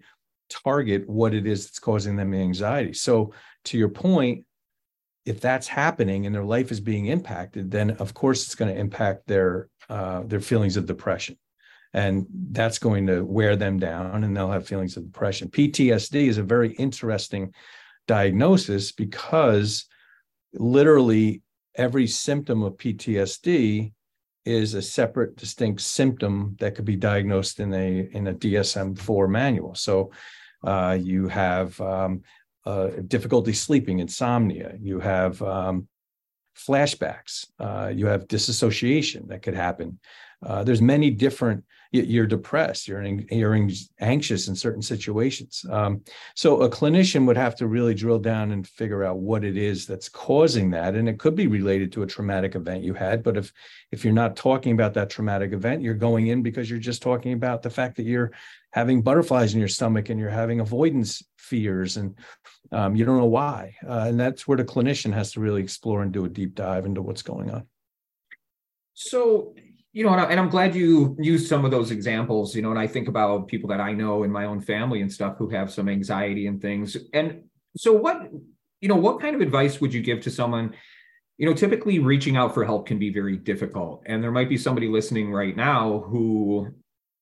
target 0.49 1.09
what 1.09 1.33
it 1.33 1.47
is 1.47 1.65
that's 1.65 1.79
causing 1.79 2.15
them 2.15 2.33
anxiety. 2.33 2.93
So, 2.93 3.33
to 3.65 3.77
your 3.77 3.89
point, 3.89 4.45
if 5.25 5.39
that's 5.39 5.67
happening 5.67 6.25
and 6.25 6.33
their 6.33 6.43
life 6.43 6.71
is 6.71 6.79
being 6.79 7.07
impacted, 7.07 7.69
then 7.69 7.91
of 7.91 8.13
course 8.13 8.45
it's 8.45 8.55
going 8.55 8.73
to 8.73 8.79
impact 8.79 9.27
their 9.27 9.69
uh, 9.89 10.23
their 10.23 10.39
feelings 10.39 10.77
of 10.77 10.85
depression 10.85 11.37
and 11.93 12.25
that's 12.51 12.79
going 12.79 13.07
to 13.07 13.21
wear 13.23 13.55
them 13.55 13.77
down 13.77 14.23
and 14.23 14.35
they'll 14.35 14.51
have 14.51 14.67
feelings 14.67 14.95
of 14.97 15.05
depression. 15.05 15.49
PTSD 15.49 16.27
is 16.27 16.37
a 16.37 16.43
very 16.43 16.73
interesting 16.73 17.53
diagnosis 18.07 18.91
because 18.91 19.85
literally 20.53 21.41
every 21.75 22.07
symptom 22.07 22.63
of 22.63 22.73
PTSD 22.73 23.91
is 24.45 24.73
a 24.73 24.81
separate 24.81 25.35
distinct 25.35 25.81
symptom 25.81 26.55
that 26.59 26.75
could 26.75 26.85
be 26.85 26.95
diagnosed 26.95 27.59
in 27.59 27.73
a 27.73 28.09
in 28.11 28.27
a 28.27 28.33
DSM-4 28.33 29.29
manual. 29.29 29.75
So 29.75 30.11
uh, 30.63 30.97
you 30.99 31.27
have 31.27 31.79
um, 31.79 32.21
uh, 32.65 32.87
difficulty 33.07 33.53
sleeping, 33.53 33.99
insomnia. 33.99 34.75
You 34.79 34.99
have 34.99 35.41
um, 35.41 35.87
flashbacks. 36.57 37.47
Uh, 37.59 37.91
you 37.93 38.07
have 38.07 38.27
disassociation 38.27 39.27
that 39.27 39.41
could 39.41 39.55
happen. 39.55 39.99
Uh, 40.43 40.63
there's 40.63 40.81
many 40.81 41.11
different 41.11 41.63
you're 41.91 42.25
depressed 42.25 42.87
you're 42.87 43.03
you're 43.03 43.69
anxious 43.99 44.47
in 44.47 44.55
certain 44.55 44.81
situations. 44.81 45.65
Um, 45.69 46.01
so 46.35 46.61
a 46.61 46.69
clinician 46.69 47.25
would 47.27 47.37
have 47.37 47.55
to 47.57 47.67
really 47.67 47.93
drill 47.93 48.19
down 48.19 48.51
and 48.51 48.67
figure 48.67 49.03
out 49.03 49.17
what 49.17 49.43
it 49.43 49.57
is 49.57 49.85
that's 49.85 50.09
causing 50.09 50.71
that 50.71 50.95
and 50.95 51.09
it 51.09 51.19
could 51.19 51.35
be 51.35 51.47
related 51.47 51.91
to 51.91 52.03
a 52.03 52.07
traumatic 52.07 52.55
event 52.55 52.83
you 52.83 52.93
had 52.93 53.23
but 53.23 53.37
if 53.37 53.51
if 53.91 54.03
you're 54.05 54.13
not 54.13 54.35
talking 54.35 54.73
about 54.73 54.93
that 54.93 55.09
traumatic 55.09 55.51
event 55.51 55.81
you're 55.81 55.93
going 55.93 56.27
in 56.27 56.41
because 56.41 56.69
you're 56.69 56.79
just 56.79 57.01
talking 57.01 57.33
about 57.33 57.61
the 57.61 57.69
fact 57.69 57.97
that 57.97 58.05
you're 58.05 58.31
having 58.71 59.01
butterflies 59.01 59.53
in 59.53 59.59
your 59.59 59.67
stomach 59.67 60.09
and 60.09 60.19
you're 60.19 60.29
having 60.29 60.59
avoidance 60.59 61.23
fears 61.37 61.97
and 61.97 62.15
um, 62.71 62.95
you 62.95 63.05
don't 63.05 63.17
know 63.17 63.25
why. 63.25 63.75
Uh, 63.85 64.05
and 64.07 64.19
that's 64.19 64.47
where 64.47 64.57
the 64.57 64.63
clinician 64.63 65.13
has 65.13 65.33
to 65.33 65.39
really 65.39 65.61
explore 65.61 66.01
and 66.01 66.11
do 66.11 66.25
a 66.25 66.29
deep 66.29 66.55
dive 66.55 66.85
into 66.85 67.01
what's 67.01 67.21
going 67.21 67.51
on. 67.51 67.67
So 68.93 69.53
you 69.93 70.05
know, 70.05 70.13
and, 70.13 70.21
I, 70.21 70.33
am 70.33 70.49
glad 70.49 70.73
you 70.73 71.15
used 71.19 71.47
some 71.47 71.65
of 71.65 71.71
those 71.71 71.91
examples, 71.91 72.55
you 72.55 72.61
know, 72.61 72.69
and 72.69 72.79
I 72.79 72.87
think 72.87 73.07
about 73.07 73.47
people 73.47 73.69
that 73.69 73.81
I 73.81 73.91
know 73.91 74.23
in 74.23 74.31
my 74.31 74.45
own 74.45 74.61
family 74.61 75.01
and 75.01 75.11
stuff 75.11 75.37
who 75.37 75.49
have 75.49 75.71
some 75.71 75.89
anxiety 75.89 76.47
and 76.47 76.61
things. 76.61 76.95
And 77.13 77.43
so 77.75 77.91
what, 77.91 78.29
you 78.79 78.87
know, 78.87 78.95
what 78.95 79.19
kind 79.19 79.35
of 79.35 79.41
advice 79.41 79.81
would 79.81 79.93
you 79.93 80.01
give 80.01 80.21
to 80.21 80.31
someone, 80.31 80.73
you 81.37 81.45
know, 81.45 81.53
typically 81.53 81.99
reaching 81.99 82.37
out 82.37 82.53
for 82.53 82.63
help 82.63 82.87
can 82.87 82.99
be 82.99 83.11
very 83.11 83.35
difficult. 83.35 84.03
And 84.05 84.23
there 84.23 84.31
might 84.31 84.49
be 84.49 84.57
somebody 84.57 84.87
listening 84.87 85.31
right 85.31 85.55
now 85.55 86.05
who 86.07 86.69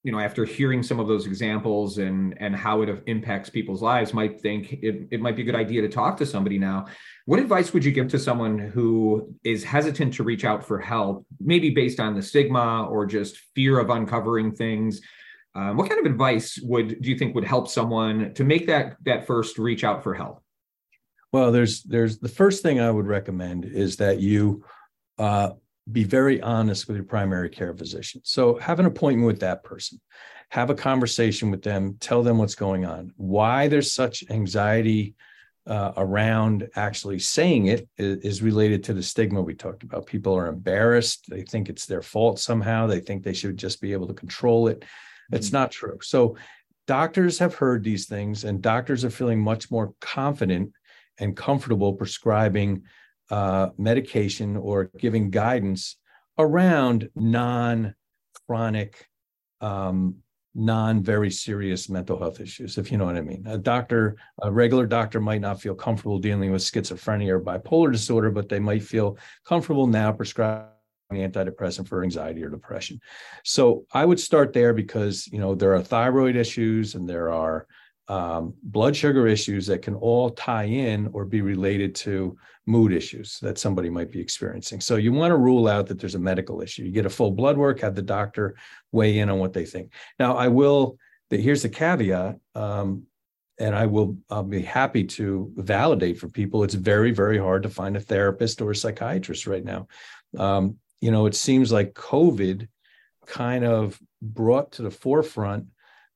you 0.03 0.12
know 0.12 0.20
after 0.20 0.46
hearing 0.46 0.82
some 0.82 1.00
of 1.00 1.08
those 1.08 1.25
examples 1.25 1.98
and 1.98 2.36
and 2.39 2.56
how 2.56 2.82
it 2.82 3.03
impacts 3.08 3.50
people's 3.50 3.82
lives 3.82 4.13
might 4.13 4.39
think 4.39 4.74
it, 4.74 5.08
it 5.12 5.20
might 5.20 5.36
be 5.36 5.41
a 5.41 5.46
good 5.46 5.56
idea 5.56 5.82
to 5.82 5.89
talk 5.89 6.18
to 6.18 6.25
somebody 6.25 6.58
now. 6.58 6.86
What 7.25 7.39
advice 7.39 7.74
would 7.74 7.84
you 7.84 7.91
give 7.91 8.08
to 8.10 8.20
someone 8.20 8.58
who 8.58 9.36
is 9.44 9.63
hesitant 9.63 10.13
to 10.15 10.24
reach 10.24 10.46
out 10.46 10.65
for 10.65 10.79
help 10.79 11.25
maybe 11.39 11.70
based 11.70 12.00
on 12.00 12.15
the 12.15 12.22
stigma 12.22 12.86
or 12.86 13.06
just 13.06 13.38
fear 13.56 13.79
of 13.79 13.89
uncovering 13.89 14.53
things? 14.53 15.01
Um, 15.56 15.75
what 15.77 15.89
kind 15.89 16.00
of 16.00 16.10
advice 16.10 16.60
would 16.63 17.01
do 17.01 17.10
you 17.10 17.18
think 17.18 17.36
would 17.36 17.44
help 17.44 17.68
someone 17.68 18.34
to 18.36 18.44
make 18.44 18.68
that 18.68 18.96
that 19.03 19.27
first 19.27 19.58
reach 19.58 19.84
out 19.84 20.03
for 20.03 20.13
help? 20.13 20.41
Well 21.34 21.51
there's 21.51 21.84
there's 21.84 22.20
the 22.20 22.29
first 22.29 22.63
thing 22.63 22.79
i 22.79 22.89
would 22.89 23.06
recommend 23.06 23.65
is 23.65 23.98
that 23.98 24.20
you 24.20 24.63
uh, 25.18 25.51
be 25.91 26.03
very 26.03 26.41
honest 26.41 26.88
with 26.88 26.98
your 26.98 27.05
primary 27.05 27.50
care 27.50 27.74
physician. 27.74 28.22
So 28.24 28.58
have 28.60 28.79
an 28.79 28.86
appointment 28.86 29.27
with 29.27 29.39
that 29.41 29.63
person, 29.63 30.00
have 30.50 30.69
a 30.69 30.75
conversation 30.75 31.51
with 31.51 31.62
them, 31.62 31.98
tell 32.00 32.24
them 32.24 32.38
what's 32.38 32.55
going 32.55 32.86
on, 32.86 33.13
why 33.17 33.67
there's 33.67 33.91
such 33.91 34.24
anxiety 34.29 35.15
uh, 35.67 35.93
around 35.98 36.67
actually 36.75 37.19
saying 37.19 37.67
it 37.67 37.88
is, 37.98 38.17
is, 38.24 38.41
related 38.41 38.84
to 38.84 38.93
the 38.93 39.03
stigma 39.03 39.39
we 39.41 39.53
talked 39.53 39.84
about. 39.84 40.08
People 40.08 40.36
are 40.36 40.48
embarrassed. 40.48 41.25
They 41.29 41.43
think 41.43 41.69
it's 41.69 41.86
their 41.86 42.01
fault 42.01 42.39
somehow. 42.39 42.88
They 42.88 43.00
think 43.00 43.24
they 43.24 43.34
should 43.34 43.55
just 43.55 43.79
be 43.79 43.93
able 43.93 44.08
to 44.08 44.13
control 44.13 44.67
it. 44.67 44.79
Mm-hmm. 44.79 45.36
It's 45.36 45.51
not 45.51 45.69
true. 45.69 46.00
So 46.01 46.38
doctors 46.88 47.38
have 47.38 47.53
heard 47.53 47.84
these 47.84 48.08
things 48.08 48.46
and 48.46 48.63
doctors 48.63 49.05
are 49.05 49.12
feeling 49.12 49.39
much 49.39 49.69
more 49.69 49.93
confident 50.01 50.72
and 51.19 51.38
comfortable 51.38 51.93
prescribing 51.93 52.84
uh, 53.29 53.69
medication 53.77 54.57
or 54.57 54.91
giving 54.98 55.29
guidance 55.29 55.98
around 56.38 57.09
non 57.15 57.95
chronic, 58.48 59.07
um, 59.62 60.15
non 60.55 61.03
very 61.03 61.29
serious 61.29 61.89
mental 61.89 62.17
health 62.17 62.39
issues, 62.39 62.77
if 62.77 62.91
you 62.91 62.98
know 62.98 63.05
what 63.05 63.17
I 63.17 63.21
mean. 63.21 63.45
A 63.48 63.57
doctor, 63.57 64.17
a 64.41 64.51
regular 64.51 64.88
doctor 64.88 65.19
might 65.19 65.41
not 65.41 65.62
feel 65.62 65.75
comfortable 65.75 66.19
dealing 66.19 66.51
with 66.51 66.62
schizophrenia 66.62 67.29
or 67.29 67.41
bipolar 67.41 67.91
disorder, 67.91 68.31
but 68.31 68.50
they 68.50 68.59
might 68.59 68.83
feel 68.83 69.17
comfortable 69.45 69.88
now 69.88 70.12
prescribing 70.12 70.69
antidepressant 71.12 71.88
for 71.88 72.03
anxiety 72.03 72.43
or 72.43 72.50
depression. 72.50 73.00
So 73.43 73.86
I 73.93 74.05
would 74.05 74.19
start 74.19 74.53
there 74.53 74.74
because 74.74 75.27
you 75.27 75.39
know 75.39 75.55
there 75.55 75.74
are 75.74 75.81
thyroid 75.81 76.36
issues 76.36 76.95
and 76.95 77.07
there 77.07 77.31
are 77.31 77.67
um, 78.10 78.56
blood 78.63 78.96
sugar 78.96 79.28
issues 79.28 79.68
that 79.68 79.84
can 79.84 79.94
all 79.94 80.32
tie 80.32 80.63
in 80.63 81.08
or 81.13 81.25
be 81.25 81.42
related 81.42 81.94
to 81.94 82.36
mood 82.66 82.92
issues 82.92 83.39
that 83.42 83.60
somebody 83.60 83.89
might 83.89 84.12
be 84.12 84.20
experiencing. 84.20 84.82
So 84.82 84.96
you 84.96 85.13
want 85.13 85.32
to 85.32 85.38
rule 85.38 85.68
out 85.68 85.86
that 85.88 86.00
there's 86.00 86.16
a 86.16 86.20
medical 86.20 86.62
issue. 86.62 86.84
You 86.84 86.92
get 86.92 87.06
a 87.06 87.10
full 87.10 87.32
blood 87.32 87.56
work, 87.56 87.80
have 87.82 87.94
the 87.94 88.01
doctor 88.01 88.56
weigh 88.92 89.20
in 89.20 89.30
on 89.30 89.38
what 89.38 89.54
they 89.54 89.66
think. 89.66 89.94
Now, 90.18 90.36
I 90.36 90.48
will. 90.48 90.98
Here's 91.30 91.62
the 91.62 91.70
caveat, 91.70 92.38
um, 92.56 93.04
and 93.60 93.75
I 93.75 93.86
will. 93.86 94.18
I'll 94.32 94.44
be 94.44 94.63
happy 94.63 95.04
to 95.04 95.51
validate 95.56 96.18
for 96.18 96.28
people. 96.30 96.63
It's 96.63 96.74
very, 96.74 97.12
very 97.12 97.38
hard 97.38 97.62
to 97.63 97.70
find 97.70 97.96
a 97.96 98.01
therapist 98.01 98.60
or 98.60 98.72
a 98.72 98.75
psychiatrist 98.75 99.46
right 99.46 99.63
now. 99.63 99.88
Um, 100.36 100.78
you 101.00 101.12
know, 101.12 101.28
it 101.28 101.36
seems 101.36 101.72
like 101.72 101.94
COVID 101.94 102.68
kind 103.28 103.63
of 103.63 104.00
brought 104.20 104.72
to 104.74 104.82
the 104.82 104.92
forefront 104.92 105.68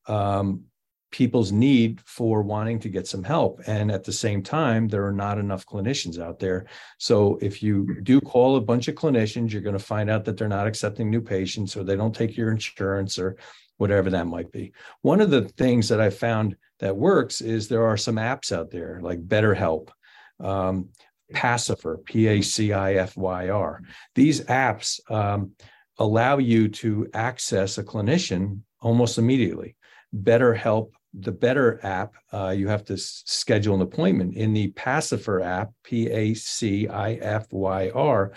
um, 0.08 0.64
people's 1.13 1.51
need 1.51 2.01
for 2.05 2.41
wanting 2.41 2.79
to 2.79 2.89
get 2.89 3.08
some 3.08 3.24
help. 3.24 3.62
And 3.67 3.91
at 3.91 4.03
the 4.03 4.12
same 4.12 4.41
time, 4.41 4.88
there 4.88 5.05
are 5.05 5.13
not 5.13 5.38
enough 5.38 5.63
clinicians 5.63 6.20
out 6.20 6.39
there. 6.39 6.65
So 6.98 7.38
if 7.39 7.62
you 7.62 8.01
do 8.01 8.20
call 8.20 8.55
a 8.55 8.62
bunch 8.62 8.88
of 8.88 8.96
clinicians, 8.96 9.51
you're 9.51 9.62
going 9.62 9.77
to 9.77 9.91
find 9.93 10.10
out 10.10 10.25
that 10.25 10.38
they're 10.38 10.48
not 10.48 10.65
accepting 10.65 11.12
new 11.12 11.22
patients 11.22 11.77
or 11.77 11.84
they 11.84 11.96
don't 11.96 12.15
take 12.15 12.36
your 12.36 12.50
insurance 12.50 13.20
or 13.20 13.38
whatever 13.77 14.10
that 14.10 14.25
might 14.25 14.51
be. 14.51 14.74
One 15.01 15.22
of 15.22 15.29
the 15.29 15.43
things 15.50 15.88
that 15.89 16.01
I 16.01 16.10
found 16.10 16.58
that 16.79 16.98
works 16.98 17.41
is 17.41 17.67
there 17.67 17.86
are 17.86 17.98
some 17.98 18.15
apps 18.15 18.51
out 18.51 18.72
there 18.72 19.00
like 19.01 19.27
BetterHelp, 19.27 19.89
um, 20.39 20.89
Pacifyr, 21.32 22.03
P 22.03 22.27
A 22.27 22.41
C 22.41 22.74
I 22.74 22.96
F 22.96 23.15
Y 23.15 23.50
R. 23.50 23.82
These 24.15 24.41
apps 24.46 25.00
um, 25.12 25.51
allow 26.00 26.39
you 26.39 26.70
to 26.70 27.08
access 27.13 27.77
a 27.77 27.84
clinician 27.84 28.62
almost 28.82 29.20
immediately. 29.20 29.75
BetterHelp 30.15 30.91
the 31.13 31.32
Better 31.32 31.79
app, 31.84 32.13
uh, 32.32 32.50
you 32.50 32.67
have 32.67 32.84
to 32.86 32.93
s- 32.93 33.24
schedule 33.25 33.75
an 33.75 33.82
appointment. 33.82 34.36
In 34.36 34.53
the 34.53 34.72
Pacifyr 34.72 35.43
app, 35.43 35.72
P 35.84 36.10
A 36.10 36.34
C 36.34 36.88
I 36.88 37.13
F 37.13 37.48
Y 37.51 37.89
R, 37.89 38.32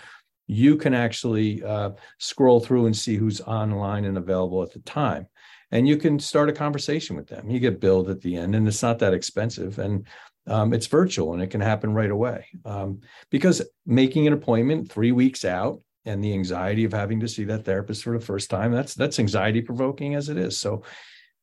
you 0.47 0.77
can 0.77 0.93
actually 0.93 1.63
uh, 1.63 1.91
scroll 2.19 2.59
through 2.59 2.85
and 2.85 2.95
see 2.95 3.15
who's 3.15 3.41
online 3.41 4.05
and 4.05 4.17
available 4.17 4.63
at 4.63 4.71
the 4.71 4.79
time. 4.79 5.27
And 5.71 5.87
you 5.87 5.97
can 5.97 6.19
start 6.19 6.49
a 6.49 6.53
conversation 6.53 7.15
with 7.15 7.27
them. 7.27 7.49
You 7.49 7.59
get 7.59 7.81
billed 7.81 8.09
at 8.09 8.21
the 8.21 8.37
end, 8.37 8.55
and 8.55 8.67
it's 8.67 8.83
not 8.83 8.99
that 8.99 9.13
expensive. 9.13 9.79
And 9.79 10.05
um, 10.47 10.73
it's 10.73 10.87
virtual 10.87 11.33
and 11.33 11.41
it 11.41 11.51
can 11.51 11.61
happen 11.61 11.93
right 11.93 12.09
away. 12.09 12.45
Um, 12.63 13.01
because 13.29 13.61
making 13.85 14.27
an 14.27 14.33
appointment 14.33 14.89
three 14.89 15.11
weeks 15.11 15.43
out 15.43 15.81
and 16.05 16.23
the 16.23 16.33
anxiety 16.33 16.85
of 16.85 16.93
having 16.93 17.19
to 17.19 17.27
see 17.27 17.43
that 17.45 17.65
therapist 17.65 18.03
for 18.03 18.17
the 18.17 18.25
first 18.25 18.49
time, 18.49 18.71
that's 18.71 18.93
that's 18.95 19.19
anxiety 19.19 19.61
provoking 19.61 20.15
as 20.15 20.29
it 20.29 20.37
is. 20.37 20.57
So 20.57 20.83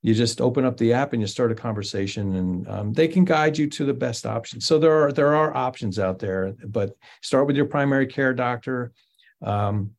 you 0.05 0.13
just 0.13 0.43
open 0.43 0.67
up 0.67 0.77
the 0.77 0.93
app 0.93 1.15
and 1.15 1.23
you 1.23 1.27
start 1.27 1.51
a 1.51 1.55
conversation 1.55 2.37
and 2.37 2.69
um, 2.69 2.93
they 2.93 3.09
can 3.09 3.25
guide 3.25 3.57
you 3.57 3.67
to 3.67 3.87
the 3.87 3.95
best 3.95 4.27
option 4.27 4.61
so 4.61 4.79
there 4.79 4.93
are 4.93 5.11
there 5.11 5.35
are 5.35 5.57
options 5.57 5.99
out 5.99 6.19
there 6.19 6.55
but 6.67 6.95
start 7.23 7.47
with 7.47 7.57
your 7.57 7.65
primary 7.65 8.07
care 8.07 8.35
doctor 8.35 8.93
um, 9.43 9.91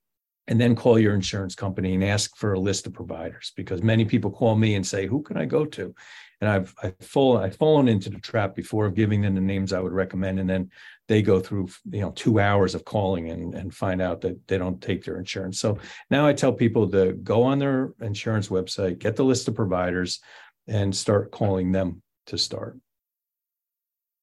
and 0.48 0.62
then 0.62 0.76
call 0.76 1.00
your 1.00 1.16
insurance 1.16 1.56
company 1.56 1.96
and 1.96 2.04
ask 2.04 2.38
for 2.38 2.54
a 2.54 2.60
list 2.60 2.86
of 2.86 2.94
providers 2.94 3.52
because 3.56 3.82
many 3.82 4.06
people 4.06 4.30
call 4.30 4.56
me 4.56 4.76
and 4.76 4.86
say 4.86 5.08
who 5.08 5.24
can 5.24 5.38
i 5.38 5.46
go 5.46 5.66
to? 5.66 5.94
And 6.40 6.50
i've 6.52 6.76
i've 6.84 7.00
fallen 7.02 7.44
i've 7.44 7.56
fallen 7.56 7.88
into 7.88 8.12
the 8.12 8.20
trap 8.20 8.56
before 8.56 8.86
of 8.86 8.94
giving 8.94 9.22
them 9.22 9.34
the 9.34 9.42
names 9.42 9.74
i 9.74 9.80
would 9.80 9.94
recommend 9.94 10.40
and 10.40 10.50
then 10.50 10.70
they 11.08 11.22
go 11.22 11.40
through 11.40 11.68
you 11.92 12.02
know 12.02 12.12
two 12.12 12.40
hours 12.40 12.76
of 12.76 12.84
calling 12.86 13.30
and, 13.30 13.54
and 13.54 13.74
find 13.74 14.02
out 14.02 14.22
that 14.22 14.48
they 14.48 14.58
don't 14.58 14.82
take 14.82 15.04
their 15.04 15.18
insurance 15.18 15.60
so 15.60 15.78
now 16.10 16.26
i 16.26 16.34
tell 16.34 16.54
people 16.54 16.90
to 16.90 17.14
go 17.14 17.44
on 17.44 17.60
their 17.60 17.94
insurance 18.02 18.50
website 18.50 19.00
get 19.00 19.16
the 19.16 19.24
list 19.24 19.48
of 19.48 19.56
providers 19.56 20.20
and 20.68 20.96
start 20.96 21.32
calling 21.32 21.72
them 21.72 22.02
to 22.28 22.38
start. 22.38 22.80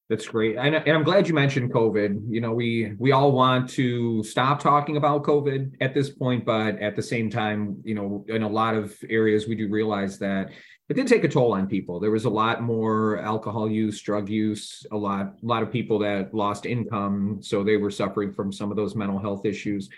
That's 0.09 0.27
great, 0.27 0.57
and, 0.57 0.75
and, 0.75 0.91
I'm 0.91 1.05
glad 1.05 1.27
you 1.27 1.33
mentioned 1.33 1.73
COVID. 1.73 2.25
You 2.29 2.43
know, 2.43 2.53
we 2.53 2.93
we 2.99 3.13
all 3.13 3.33
want 3.33 3.71
to 3.71 4.23
stop 4.25 4.61
talking 4.61 4.99
about 4.99 5.23
COVID 5.23 5.77
at 5.81 5.95
this 5.95 6.11
point, 6.11 6.45
but 6.45 6.79
at 6.81 6.97
the 6.97 7.03
same 7.03 7.31
time, 7.31 7.79
you 7.83 7.95
know, 7.95 8.25
in 8.29 8.43
a 8.43 8.49
lot 8.49 8.75
of 8.75 8.95
areas, 9.09 9.49
we 9.49 9.55
do 9.55 9.69
realize 9.71 10.19
that 10.19 10.51
it 10.93 10.97
did 10.97 11.07
take 11.07 11.25
a 11.25 11.29
toll 11.29 11.55
on 11.55 11.67
people. 11.67 11.99
There 11.99 12.11
was 12.11 12.27
a 12.27 12.31
lot 12.31 12.63
more 12.63 13.19
alcohol 13.21 13.67
use, 13.67 13.99
drug 14.03 14.29
use, 14.29 14.85
a 14.93 14.97
lot 14.97 15.37
a 15.43 15.47
lot 15.47 15.63
of 15.63 15.73
people 15.73 15.99
that 16.01 16.35
lost 16.35 16.67
income, 16.67 17.39
so 17.41 17.65
they 17.65 17.79
were 17.79 17.91
suffering 17.91 18.31
from 18.31 18.53
some 18.53 18.71
of 18.71 18.77
those 18.77 18.95
mental 18.95 19.19
health 19.19 19.47
issues. 19.47 19.89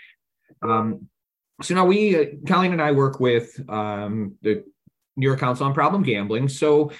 Um, 0.61 1.09
so 1.61 1.75
now 1.75 1.85
we, 1.85 2.17
uh, 2.17 2.25
Colleen 2.47 2.71
and 2.71 2.81
I, 2.81 2.93
work 2.93 3.19
with 3.19 3.59
um, 3.69 4.35
the 4.41 4.63
New 5.17 5.27
York 5.27 5.41
Council 5.41 5.65
on 5.65 5.73
Problem 5.73 6.01
Gambling. 6.01 6.47
So 6.47 6.93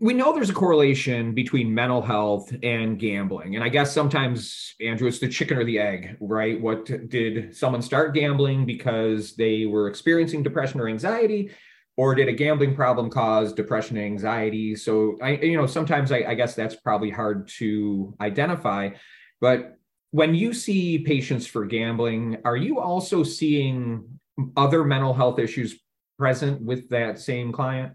we 0.00 0.14
know 0.14 0.32
there's 0.32 0.48
a 0.48 0.54
correlation 0.54 1.34
between 1.34 1.74
mental 1.74 2.00
health 2.00 2.50
and 2.62 2.98
gambling. 2.98 3.56
And 3.56 3.62
I 3.62 3.68
guess 3.68 3.92
sometimes, 3.92 4.74
Andrew, 4.80 5.06
it's 5.06 5.18
the 5.18 5.28
chicken 5.28 5.58
or 5.58 5.64
the 5.64 5.78
egg, 5.78 6.16
right? 6.18 6.58
What 6.58 6.86
did 7.10 7.54
someone 7.54 7.82
start 7.82 8.14
gambling 8.14 8.64
because 8.64 9.36
they 9.36 9.66
were 9.66 9.86
experiencing 9.86 10.42
depression 10.42 10.80
or 10.80 10.88
anxiety? 10.88 11.50
Or 11.98 12.14
did 12.14 12.28
a 12.28 12.32
gambling 12.32 12.76
problem 12.76 13.10
cause 13.10 13.52
depression 13.52 13.96
and 13.96 14.06
anxiety? 14.06 14.76
So 14.76 15.18
I, 15.20 15.30
you 15.32 15.56
know, 15.56 15.66
sometimes 15.66 16.12
I, 16.12 16.18
I 16.28 16.34
guess 16.34 16.54
that's 16.54 16.76
probably 16.76 17.10
hard 17.10 17.48
to 17.58 18.14
identify. 18.20 18.90
But 19.40 19.76
when 20.12 20.32
you 20.32 20.52
see 20.52 21.00
patients 21.00 21.44
for 21.44 21.66
gambling, 21.66 22.38
are 22.44 22.56
you 22.56 22.78
also 22.78 23.24
seeing 23.24 24.20
other 24.56 24.84
mental 24.84 25.12
health 25.12 25.40
issues 25.40 25.80
present 26.20 26.62
with 26.62 26.88
that 26.90 27.18
same 27.18 27.50
client? 27.50 27.94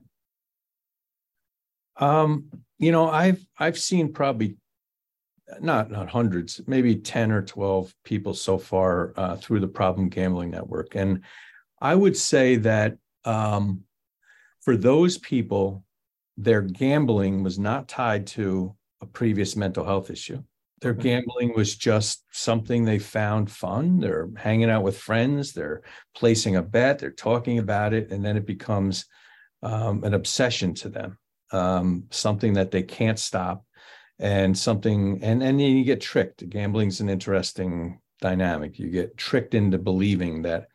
Um, 1.96 2.50
you 2.80 2.92
know, 2.92 3.10
I've 3.10 3.42
I've 3.58 3.80
seen 3.80 4.12
probably 4.12 4.58
not 5.62 5.90
not 5.90 6.10
hundreds, 6.10 6.60
maybe 6.68 6.98
10 6.98 7.32
or 7.32 7.42
12 7.42 7.96
people 8.04 8.34
so 8.34 8.58
far 8.58 9.14
uh, 9.16 9.38
through 9.38 9.62
the 9.62 9.68
problem 9.70 10.10
gambling 10.10 10.52
network. 10.52 10.96
And 10.96 11.22
I 11.82 11.96
would 11.96 12.18
say 12.18 12.58
that 12.58 12.98
um, 13.26 13.84
for 14.64 14.78
those 14.78 15.18
people, 15.18 15.84
their 16.38 16.62
gambling 16.62 17.44
was 17.44 17.60
not 17.60 17.88
tied 17.88 18.28
to 18.28 18.76
a 19.02 19.06
previous 19.06 19.56
mental 19.56 19.84
health 19.84 20.10
issue. 20.10 20.42
Their 20.82 20.94
gambling 20.94 21.54
was 21.56 21.78
just 21.78 22.26
something 22.32 22.84
they 22.84 23.00
found 23.00 23.50
fun. 23.50 24.00
They're 24.00 24.30
hanging 24.36 24.70
out 24.70 24.84
with 24.84 24.98
friends, 24.98 25.54
they're 25.54 25.82
placing 26.14 26.58
a 26.58 26.62
bet, 26.62 27.00
they're 27.00 27.12
talking 27.12 27.60
about 27.60 27.94
it, 27.94 28.12
and 28.12 28.24
then 28.24 28.36
it 28.36 28.46
becomes 28.46 29.06
um, 29.62 30.04
an 30.04 30.14
obsession 30.14 30.74
to 30.76 30.90
them 30.90 31.18
um, 31.54 32.06
something 32.10 32.54
that 32.54 32.72
they 32.72 32.84
can't 32.84 33.20
stop 33.20 33.64
and 34.20 34.58
something 34.58 35.24
and 35.24 35.42
and 35.42 35.60
then 35.60 35.78
you 35.78 35.84
get 35.84 36.02
tricked 36.02 36.48
gambling's 36.50 37.02
an 37.02 37.10
interesting 37.10 38.00
dynamic 38.22 38.78
you 38.78 38.90
get 38.90 39.18
tricked 39.18 39.56
into 39.56 39.78
believing 39.78 40.44
that 40.44 40.68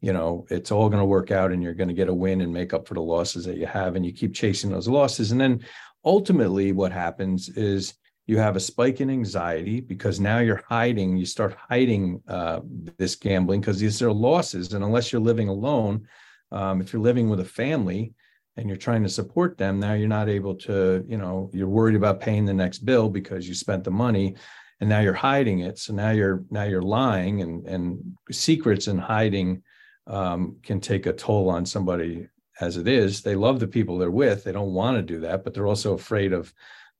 you 0.00 0.12
know 0.12 0.46
it's 0.50 0.70
all 0.70 0.88
going 0.88 1.00
to 1.00 1.06
work 1.06 1.30
out 1.30 1.52
and 1.52 1.62
you're 1.62 1.74
going 1.74 1.88
to 1.88 1.94
get 1.94 2.08
a 2.08 2.14
win 2.14 2.40
and 2.40 2.52
make 2.52 2.74
up 2.74 2.86
for 2.86 2.94
the 2.94 3.00
losses 3.00 3.44
that 3.44 3.56
you 3.56 3.66
have 3.66 3.96
and 3.96 4.04
you 4.04 4.12
keep 4.12 4.34
chasing 4.34 4.70
those 4.70 4.88
losses. 4.88 5.32
And 5.32 5.40
then 5.40 5.64
ultimately 6.04 6.72
what 6.72 6.92
happens 6.92 7.48
is 7.50 7.94
you 8.26 8.38
have 8.38 8.56
a 8.56 8.60
spike 8.60 9.00
in 9.00 9.10
anxiety 9.10 9.80
because 9.80 10.20
now 10.20 10.38
you're 10.38 10.62
hiding 10.68 11.16
you 11.16 11.26
start 11.26 11.56
hiding 11.68 12.22
uh, 12.28 12.60
this 12.98 13.16
gambling 13.16 13.60
because 13.60 13.80
these 13.80 14.02
are 14.02 14.12
losses. 14.12 14.72
And 14.72 14.84
unless 14.84 15.12
you're 15.12 15.22
living 15.22 15.48
alone 15.48 16.06
um, 16.52 16.80
if 16.80 16.92
you're 16.92 17.02
living 17.02 17.28
with 17.28 17.40
a 17.40 17.44
family 17.44 18.12
and 18.56 18.68
you're 18.68 18.76
trying 18.76 19.02
to 19.02 19.08
support 19.08 19.58
them 19.58 19.80
now 19.80 19.94
you're 19.94 20.08
not 20.08 20.28
able 20.28 20.54
to 20.54 21.04
you 21.08 21.16
know 21.16 21.50
you're 21.52 21.68
worried 21.68 21.96
about 21.96 22.20
paying 22.20 22.44
the 22.44 22.54
next 22.54 22.80
bill 22.80 23.08
because 23.08 23.48
you 23.48 23.54
spent 23.54 23.84
the 23.84 23.90
money 23.90 24.36
and 24.80 24.88
now 24.88 25.00
you're 25.00 25.14
hiding 25.14 25.60
it. 25.60 25.78
So 25.78 25.94
now 25.94 26.10
you're 26.10 26.44
now 26.50 26.64
you're 26.64 26.82
lying 26.82 27.42
and 27.42 27.66
and 27.66 28.16
secrets 28.30 28.86
and 28.86 29.00
hiding 29.00 29.62
um, 30.06 30.56
can 30.62 30.80
take 30.80 31.06
a 31.06 31.12
toll 31.12 31.48
on 31.50 31.64
somebody 31.66 32.28
as 32.60 32.76
it 32.76 32.86
is. 32.86 33.22
They 33.22 33.34
love 33.34 33.60
the 33.60 33.66
people 33.66 33.98
they're 33.98 34.10
with. 34.10 34.44
They 34.44 34.52
don't 34.52 34.74
want 34.74 34.96
to 34.96 35.02
do 35.02 35.20
that 35.20 35.44
but 35.44 35.54
they're 35.54 35.66
also 35.66 35.94
afraid 35.94 36.32
of 36.32 36.52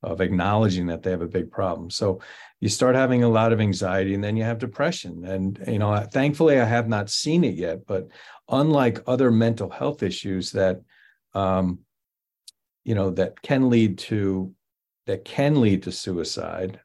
of 0.02 0.20
acknowledging 0.20 0.86
that 0.86 1.02
they 1.02 1.10
have 1.10 1.22
a 1.22 1.26
big 1.26 1.50
problem. 1.50 1.88
So 1.88 2.20
you 2.60 2.68
start 2.68 2.94
having 2.94 3.22
a 3.22 3.28
lot 3.28 3.54
of 3.54 3.60
anxiety 3.60 4.12
and 4.12 4.22
then 4.22 4.36
you 4.36 4.44
have 4.44 4.58
depression. 4.58 5.24
And 5.24 5.62
you 5.66 5.78
know 5.78 5.96
thankfully 6.10 6.60
i 6.60 6.64
have 6.64 6.88
not 6.88 7.10
seen 7.10 7.44
it 7.44 7.54
yet 7.54 7.86
but 7.86 8.08
unlike 8.48 9.02
other 9.06 9.30
mental 9.30 9.70
health 9.70 10.02
issues 10.02 10.52
that 10.52 10.80
um, 11.32 11.80
you 12.84 12.94
know 12.94 13.10
that 13.10 13.40
can 13.42 13.70
lead 13.70 13.98
to 13.98 14.52
that 15.06 15.24
can 15.24 15.60
lead 15.60 15.82
to 15.82 15.92
suicide 15.92 16.80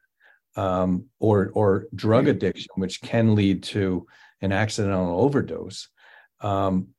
um, 0.55 1.05
or 1.19 1.51
or 1.53 1.87
drug 1.95 2.27
addiction, 2.27 2.69
which 2.75 3.01
can 3.01 3.35
lead 3.35 3.63
to 3.63 4.05
an 4.41 4.51
accidental 4.51 5.19
overdose. 5.21 5.89
Um, 6.41 6.89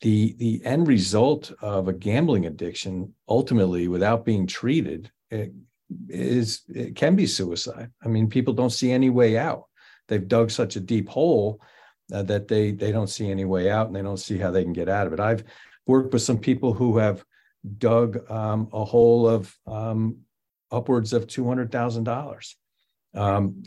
the 0.00 0.34
the 0.38 0.60
end 0.64 0.88
result 0.88 1.52
of 1.60 1.88
a 1.88 1.92
gambling 1.92 2.46
addiction, 2.46 3.14
ultimately, 3.28 3.88
without 3.88 4.24
being 4.24 4.46
treated, 4.46 5.10
it 5.30 5.52
is 6.08 6.62
it 6.68 6.96
can 6.96 7.16
be 7.16 7.26
suicide. 7.26 7.90
I 8.04 8.08
mean, 8.08 8.28
people 8.28 8.52
don't 8.52 8.70
see 8.70 8.90
any 8.90 9.10
way 9.10 9.38
out. 9.38 9.64
They've 10.08 10.26
dug 10.26 10.50
such 10.50 10.76
a 10.76 10.80
deep 10.80 11.08
hole 11.08 11.60
uh, 12.12 12.24
that 12.24 12.48
they 12.48 12.72
they 12.72 12.90
don't 12.90 13.08
see 13.08 13.30
any 13.30 13.44
way 13.44 13.70
out, 13.70 13.86
and 13.86 13.96
they 13.96 14.02
don't 14.02 14.16
see 14.18 14.38
how 14.38 14.50
they 14.50 14.64
can 14.64 14.72
get 14.72 14.88
out 14.88 15.06
of 15.06 15.12
it. 15.12 15.20
I've 15.20 15.44
worked 15.86 16.12
with 16.12 16.22
some 16.22 16.38
people 16.38 16.72
who 16.72 16.98
have 16.98 17.24
dug 17.78 18.28
um, 18.30 18.68
a 18.72 18.84
hole 18.84 19.28
of 19.28 19.56
um, 19.66 20.18
upwards 20.70 21.12
of 21.12 21.26
two 21.28 21.46
hundred 21.46 21.70
thousand 21.70 22.08
um, 22.08 22.14
dollars. 22.14 22.56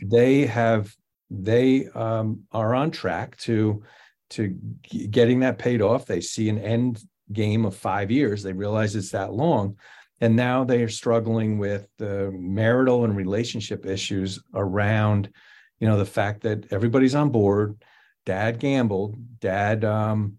They 0.04 0.46
have 0.46 0.94
they 1.30 1.86
um, 1.86 2.42
are 2.52 2.74
on 2.74 2.90
track 2.90 3.36
to 3.38 3.82
to 4.30 4.56
getting 4.88 5.40
that 5.40 5.58
paid 5.58 5.82
off. 5.82 6.06
They 6.06 6.20
see 6.20 6.48
an 6.48 6.58
end 6.58 7.02
game 7.32 7.64
of 7.64 7.76
five 7.76 8.10
years. 8.10 8.42
They 8.42 8.52
realize 8.52 8.94
it's 8.94 9.10
that 9.10 9.32
long. 9.32 9.76
And 10.20 10.34
now 10.34 10.64
they 10.64 10.82
are 10.82 10.88
struggling 10.88 11.58
with 11.58 11.88
the 11.98 12.30
marital 12.32 13.04
and 13.04 13.14
relationship 13.14 13.84
issues 13.84 14.40
around, 14.54 15.30
you 15.78 15.86
know, 15.86 15.98
the 15.98 16.06
fact 16.06 16.42
that 16.42 16.72
everybody's 16.72 17.14
on 17.14 17.30
board. 17.30 17.82
Dad 18.24 18.58
gambled. 18.58 19.16
Dad 19.40 19.84
um, 19.84 20.38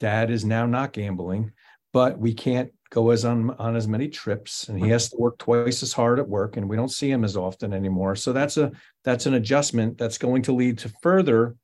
dad 0.00 0.30
is 0.30 0.44
now 0.44 0.66
not 0.66 0.92
gambling, 0.92 1.52
but 1.92 2.18
we 2.18 2.32
can't 2.32 2.72
go 2.88 3.10
as 3.10 3.24
on, 3.24 3.50
on 3.50 3.76
as 3.76 3.86
many 3.86 4.08
trips 4.08 4.68
and 4.68 4.82
he 4.82 4.90
has 4.90 5.08
to 5.10 5.16
work 5.16 5.38
twice 5.38 5.80
as 5.82 5.92
hard 5.92 6.18
at 6.18 6.28
work 6.28 6.56
and 6.56 6.68
we 6.68 6.74
don't 6.74 6.90
see 6.90 7.08
him 7.08 7.22
as 7.22 7.36
often 7.36 7.72
anymore. 7.72 8.16
So 8.16 8.32
that's 8.32 8.56
a 8.56 8.72
that's 9.04 9.26
an 9.26 9.34
adjustment 9.34 9.96
that's 9.96 10.18
going 10.18 10.42
to 10.42 10.52
lead 10.52 10.78
to 10.78 10.92
further, 11.00 11.54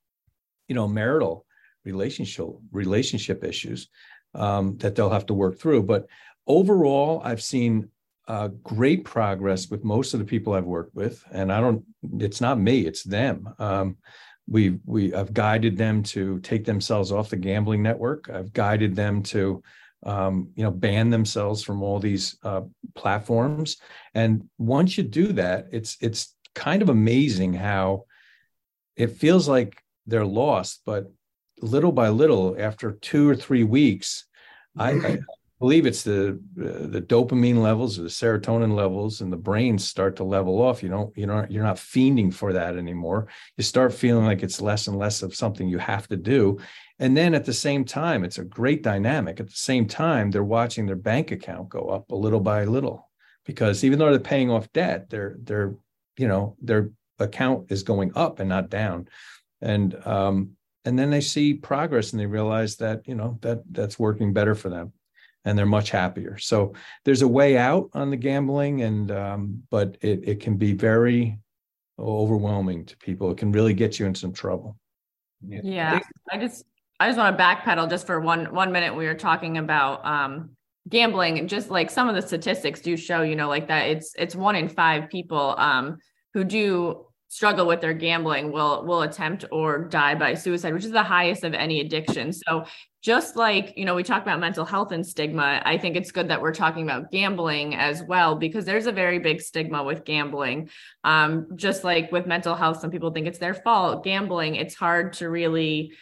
you 0.68 0.76
know, 0.76 0.86
marital 0.86 1.45
relationship 1.86 2.46
relationship 2.72 3.44
issues 3.44 3.88
um, 4.34 4.76
that 4.78 4.94
they'll 4.94 5.10
have 5.10 5.26
to 5.26 5.34
work 5.34 5.58
through. 5.58 5.84
But 5.84 6.06
overall, 6.46 7.22
I've 7.24 7.42
seen 7.42 7.88
uh, 8.28 8.48
great 8.62 9.04
progress 9.04 9.70
with 9.70 9.84
most 9.84 10.12
of 10.12 10.20
the 10.20 10.26
people 10.26 10.52
I've 10.52 10.64
worked 10.64 10.94
with, 10.94 11.24
and 11.32 11.52
I 11.52 11.60
don't. 11.60 11.84
It's 12.18 12.40
not 12.40 12.58
me; 12.58 12.86
it's 12.86 13.04
them. 13.04 13.48
Um, 13.58 13.96
we 14.48 14.78
we 14.84 15.14
I've 15.14 15.32
guided 15.32 15.76
them 15.78 16.02
to 16.14 16.40
take 16.40 16.64
themselves 16.64 17.12
off 17.12 17.30
the 17.30 17.36
gambling 17.36 17.82
network. 17.82 18.28
I've 18.28 18.52
guided 18.52 18.94
them 18.94 19.22
to 19.24 19.62
um, 20.04 20.50
you 20.56 20.64
know 20.64 20.70
ban 20.70 21.10
themselves 21.10 21.62
from 21.62 21.82
all 21.82 21.98
these 21.98 22.36
uh, 22.42 22.62
platforms. 22.94 23.78
And 24.14 24.48
once 24.58 24.98
you 24.98 25.04
do 25.04 25.32
that, 25.34 25.66
it's 25.72 25.96
it's 26.00 26.34
kind 26.54 26.82
of 26.82 26.88
amazing 26.88 27.54
how 27.54 28.04
it 28.96 29.12
feels 29.12 29.48
like 29.48 29.82
they're 30.06 30.24
lost, 30.24 30.82
but 30.84 31.12
little 31.62 31.92
by 31.92 32.08
little, 32.08 32.56
after 32.58 32.92
two 32.92 33.28
or 33.28 33.36
three 33.36 33.64
weeks, 33.64 34.26
I, 34.78 34.90
I 34.90 35.18
believe 35.58 35.86
it's 35.86 36.02
the 36.02 36.38
uh, 36.60 36.86
the 36.86 37.00
dopamine 37.00 37.62
levels 37.62 37.98
or 37.98 38.02
the 38.02 38.08
serotonin 38.08 38.74
levels 38.74 39.20
and 39.20 39.32
the 39.32 39.38
brain 39.38 39.78
start 39.78 40.16
to 40.16 40.24
level 40.24 40.60
off. 40.60 40.82
You 40.82 40.88
don't 40.88 41.16
you 41.16 41.26
know 41.26 41.46
you're 41.48 41.62
not 41.62 41.76
fiending 41.76 42.32
for 42.32 42.52
that 42.52 42.76
anymore. 42.76 43.28
You 43.56 43.64
start 43.64 43.94
feeling 43.94 44.26
like 44.26 44.42
it's 44.42 44.60
less 44.60 44.86
and 44.86 44.98
less 44.98 45.22
of 45.22 45.34
something 45.34 45.68
you 45.68 45.78
have 45.78 46.08
to 46.08 46.16
do. 46.16 46.58
And 46.98 47.16
then 47.16 47.34
at 47.34 47.44
the 47.44 47.52
same 47.52 47.84
time 47.84 48.24
it's 48.24 48.38
a 48.38 48.44
great 48.44 48.82
dynamic. 48.82 49.40
At 49.40 49.46
the 49.46 49.56
same 49.56 49.86
time 49.86 50.30
they're 50.30 50.44
watching 50.44 50.86
their 50.86 50.96
bank 50.96 51.30
account 51.30 51.70
go 51.70 51.88
up 51.88 52.10
a 52.10 52.16
little 52.16 52.40
by 52.40 52.64
little 52.64 53.10
because 53.44 53.82
even 53.84 53.98
though 53.98 54.10
they're 54.10 54.20
paying 54.20 54.50
off 54.50 54.72
debt 54.72 55.08
they're 55.08 55.36
they're 55.42 55.74
you 56.18 56.28
know 56.28 56.56
their 56.60 56.90
account 57.18 57.70
is 57.70 57.82
going 57.82 58.12
up 58.14 58.40
and 58.40 58.48
not 58.50 58.68
down. 58.68 59.08
And 59.62 59.96
um 60.06 60.56
and 60.86 60.98
then 60.98 61.10
they 61.10 61.20
see 61.20 61.54
progress 61.54 62.12
and 62.12 62.20
they 62.20 62.26
realize 62.26 62.76
that 62.76 63.06
you 63.06 63.14
know 63.14 63.38
that 63.42 63.62
that's 63.70 63.98
working 63.98 64.32
better 64.32 64.54
for 64.54 64.70
them 64.70 64.92
and 65.44 65.56
they're 65.56 65.64
much 65.64 65.90
happier. 65.90 66.36
So 66.38 66.74
there's 67.04 67.22
a 67.22 67.28
way 67.28 67.56
out 67.56 67.90
on 67.92 68.10
the 68.10 68.16
gambling, 68.16 68.82
and 68.82 69.10
um, 69.10 69.62
but 69.70 69.96
it 70.00 70.28
it 70.28 70.40
can 70.40 70.56
be 70.56 70.72
very 70.72 71.38
overwhelming 71.98 72.84
to 72.86 72.96
people. 72.96 73.30
It 73.30 73.38
can 73.38 73.52
really 73.52 73.74
get 73.74 73.98
you 73.98 74.06
in 74.06 74.14
some 74.14 74.32
trouble. 74.32 74.76
Yeah, 75.46 75.60
yeah. 75.62 76.00
I 76.30 76.38
just 76.38 76.64
I 76.98 77.08
just 77.08 77.18
want 77.18 77.36
to 77.36 77.42
backpedal 77.42 77.88
just 77.88 78.06
for 78.06 78.20
one 78.20 78.46
one 78.54 78.72
minute. 78.72 78.94
We 78.94 79.06
were 79.06 79.14
talking 79.14 79.58
about 79.58 80.04
um, 80.04 80.56
gambling 80.88 81.48
just 81.48 81.70
like 81.70 81.90
some 81.90 82.08
of 82.08 82.14
the 82.14 82.22
statistics 82.22 82.80
do 82.80 82.96
show 82.96 83.22
you 83.22 83.34
know 83.34 83.48
like 83.48 83.66
that 83.66 83.88
it's 83.88 84.14
it's 84.16 84.36
one 84.36 84.54
in 84.54 84.68
five 84.68 85.08
people 85.10 85.54
um 85.58 85.96
who 86.32 86.44
do 86.44 87.04
struggle 87.28 87.66
with 87.66 87.80
their 87.80 87.94
gambling 87.94 88.52
will 88.52 88.84
will 88.86 89.02
attempt 89.02 89.44
or 89.50 89.84
die 89.84 90.14
by 90.14 90.34
suicide 90.34 90.72
which 90.72 90.84
is 90.84 90.92
the 90.92 91.02
highest 91.02 91.44
of 91.44 91.54
any 91.54 91.80
addiction 91.80 92.32
so 92.32 92.64
just 93.02 93.36
like 93.36 93.72
you 93.76 93.84
know 93.84 93.94
we 93.94 94.02
talk 94.02 94.22
about 94.22 94.38
mental 94.38 94.64
health 94.64 94.92
and 94.92 95.04
stigma 95.04 95.60
i 95.64 95.76
think 95.76 95.96
it's 95.96 96.12
good 96.12 96.28
that 96.28 96.40
we're 96.40 96.54
talking 96.54 96.84
about 96.84 97.10
gambling 97.10 97.74
as 97.74 98.02
well 98.04 98.36
because 98.36 98.64
there's 98.64 98.86
a 98.86 98.92
very 98.92 99.18
big 99.18 99.40
stigma 99.40 99.82
with 99.82 100.04
gambling 100.04 100.68
um, 101.04 101.48
just 101.56 101.84
like 101.84 102.10
with 102.12 102.26
mental 102.26 102.54
health 102.54 102.80
some 102.80 102.90
people 102.90 103.10
think 103.10 103.26
it's 103.26 103.38
their 103.38 103.54
fault 103.54 104.04
gambling 104.04 104.54
it's 104.54 104.74
hard 104.74 105.12
to 105.12 105.28
really 105.28 105.92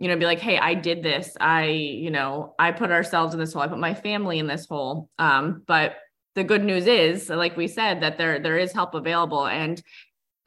you 0.00 0.06
know, 0.06 0.16
be 0.16 0.26
like, 0.26 0.38
hey, 0.38 0.56
I 0.56 0.74
did 0.74 1.02
this. 1.02 1.36
I, 1.40 1.64
you 1.64 2.12
know, 2.12 2.54
I 2.56 2.70
put 2.70 2.92
ourselves 2.92 3.34
in 3.34 3.40
this 3.40 3.52
hole. 3.52 3.62
I 3.62 3.66
put 3.66 3.78
my 3.78 3.94
family 3.94 4.38
in 4.38 4.46
this 4.46 4.66
hole. 4.66 5.10
Um, 5.18 5.64
but 5.66 5.96
the 6.36 6.44
good 6.44 6.62
news 6.62 6.86
is, 6.86 7.28
like 7.28 7.56
we 7.56 7.66
said, 7.66 8.02
that 8.02 8.16
there 8.16 8.38
there 8.38 8.58
is 8.58 8.72
help 8.72 8.94
available. 8.94 9.44
And 9.44 9.82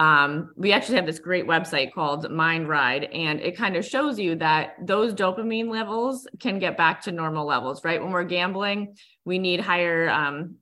um, 0.01 0.49
we 0.55 0.71
actually 0.71 0.95
have 0.95 1.05
this 1.05 1.19
great 1.19 1.45
website 1.45 1.93
called 1.93 2.31
Mind 2.31 2.67
Ride, 2.67 3.03
and 3.03 3.39
it 3.39 3.55
kind 3.55 3.75
of 3.75 3.85
shows 3.85 4.17
you 4.17 4.33
that 4.37 4.73
those 4.81 5.13
dopamine 5.13 5.69
levels 5.69 6.27
can 6.39 6.57
get 6.57 6.75
back 6.75 7.03
to 7.03 7.11
normal 7.11 7.45
levels, 7.45 7.83
right? 7.83 8.01
When 8.01 8.11
we're 8.11 8.23
gambling, 8.23 8.95
we 9.25 9.37
need 9.37 9.59
higher, 9.59 10.09
um, 10.09 10.55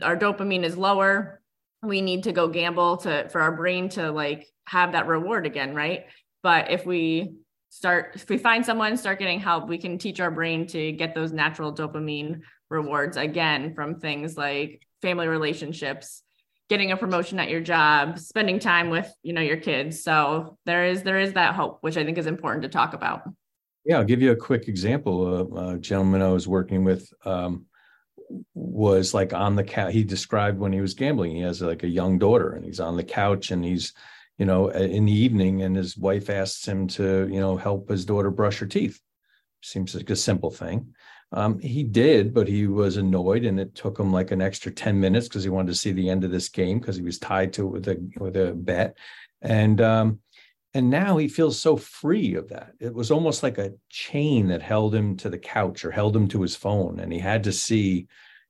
our 0.00 0.16
dopamine 0.16 0.64
is 0.64 0.78
lower. 0.78 1.42
We 1.82 2.00
need 2.00 2.22
to 2.22 2.32
go 2.32 2.48
gamble 2.48 2.96
to 2.98 3.28
for 3.28 3.42
our 3.42 3.54
brain 3.54 3.90
to 3.90 4.10
like 4.10 4.48
have 4.66 4.92
that 4.92 5.06
reward 5.06 5.44
again, 5.44 5.74
right? 5.74 6.06
But 6.42 6.70
if 6.70 6.86
we 6.86 7.34
start 7.68 8.12
if 8.14 8.26
we 8.30 8.38
find 8.38 8.64
someone 8.64 8.96
start 8.96 9.18
getting 9.18 9.38
help 9.38 9.68
we 9.68 9.76
can 9.76 9.98
teach 9.98 10.20
our 10.20 10.30
brain 10.30 10.66
to 10.66 10.90
get 10.92 11.14
those 11.14 11.32
natural 11.32 11.70
dopamine 11.70 12.40
rewards 12.70 13.18
again 13.18 13.74
from 13.74 14.00
things 14.00 14.38
like 14.38 14.80
family 15.02 15.26
relationships 15.26 16.22
getting 16.68 16.92
a 16.92 16.96
promotion 16.96 17.38
at 17.38 17.48
your 17.48 17.60
job 17.60 18.18
spending 18.18 18.58
time 18.58 18.90
with 18.90 19.10
you 19.22 19.32
know 19.32 19.40
your 19.40 19.56
kids 19.56 20.02
so 20.02 20.58
there 20.66 20.84
is 20.84 21.02
there 21.02 21.18
is 21.18 21.32
that 21.32 21.54
hope 21.54 21.78
which 21.80 21.96
i 21.96 22.04
think 22.04 22.18
is 22.18 22.26
important 22.26 22.62
to 22.62 22.68
talk 22.68 22.94
about 22.94 23.22
yeah 23.84 23.98
i'll 23.98 24.04
give 24.04 24.22
you 24.22 24.32
a 24.32 24.36
quick 24.36 24.68
example 24.68 25.56
a 25.58 25.78
gentleman 25.78 26.22
i 26.22 26.28
was 26.28 26.46
working 26.46 26.84
with 26.84 27.10
um, 27.24 27.64
was 28.54 29.14
like 29.14 29.32
on 29.32 29.56
the 29.56 29.64
couch 29.64 29.92
he 29.92 30.04
described 30.04 30.58
when 30.58 30.72
he 30.72 30.80
was 30.80 30.94
gambling 30.94 31.34
he 31.34 31.42
has 31.42 31.62
like 31.62 31.82
a 31.82 31.88
young 31.88 32.18
daughter 32.18 32.52
and 32.52 32.64
he's 32.64 32.80
on 32.80 32.96
the 32.96 33.04
couch 33.04 33.50
and 33.50 33.64
he's 33.64 33.94
you 34.38 34.46
know, 34.46 34.68
in 34.68 35.04
the 35.04 35.12
evening, 35.12 35.62
and 35.62 35.76
his 35.76 35.96
wife 35.98 36.30
asks 36.30 36.66
him 36.66 36.86
to, 36.86 37.28
you 37.30 37.40
know, 37.40 37.56
help 37.56 37.90
his 37.90 38.04
daughter 38.04 38.30
brush 38.30 38.58
her 38.58 38.66
teeth. 38.66 39.00
Seems 39.62 39.94
like 39.94 40.10
a 40.10 40.16
simple 40.16 40.52
thing. 40.52 40.94
Um, 41.32 41.58
he 41.58 41.82
did, 41.84 42.32
but 42.32 42.48
he 42.48 42.66
was 42.66 42.96
annoyed, 42.96 43.44
and 43.44 43.60
it 43.60 43.74
took 43.74 43.98
him 43.98 44.10
like 44.10 44.30
an 44.30 44.40
extra 44.40 44.72
ten 44.72 44.98
minutes 44.98 45.28
because 45.28 45.44
he 45.44 45.50
wanted 45.50 45.68
to 45.68 45.74
see 45.74 45.92
the 45.92 46.08
end 46.08 46.24
of 46.24 46.30
this 46.30 46.48
game 46.48 46.78
because 46.78 46.96
he 46.96 47.02
was 47.02 47.18
tied 47.18 47.52
to 47.54 47.66
it 47.66 47.70
with 47.70 47.88
a 47.88 48.10
with 48.18 48.36
a 48.36 48.54
bet, 48.54 48.96
and 49.42 49.80
um, 49.80 50.20
and 50.72 50.88
now 50.88 51.18
he 51.18 51.28
feels 51.28 51.60
so 51.60 51.76
free 51.76 52.34
of 52.34 52.48
that. 52.48 52.72
It 52.80 52.94
was 52.94 53.10
almost 53.10 53.42
like 53.42 53.58
a 53.58 53.74
chain 53.90 54.48
that 54.48 54.62
held 54.62 54.94
him 54.94 55.16
to 55.18 55.28
the 55.28 55.38
couch 55.38 55.84
or 55.84 55.90
held 55.90 56.16
him 56.16 56.28
to 56.28 56.40
his 56.40 56.56
phone, 56.56 56.98
and 56.98 57.12
he 57.12 57.18
had 57.18 57.44
to 57.44 57.52
see, 57.52 58.06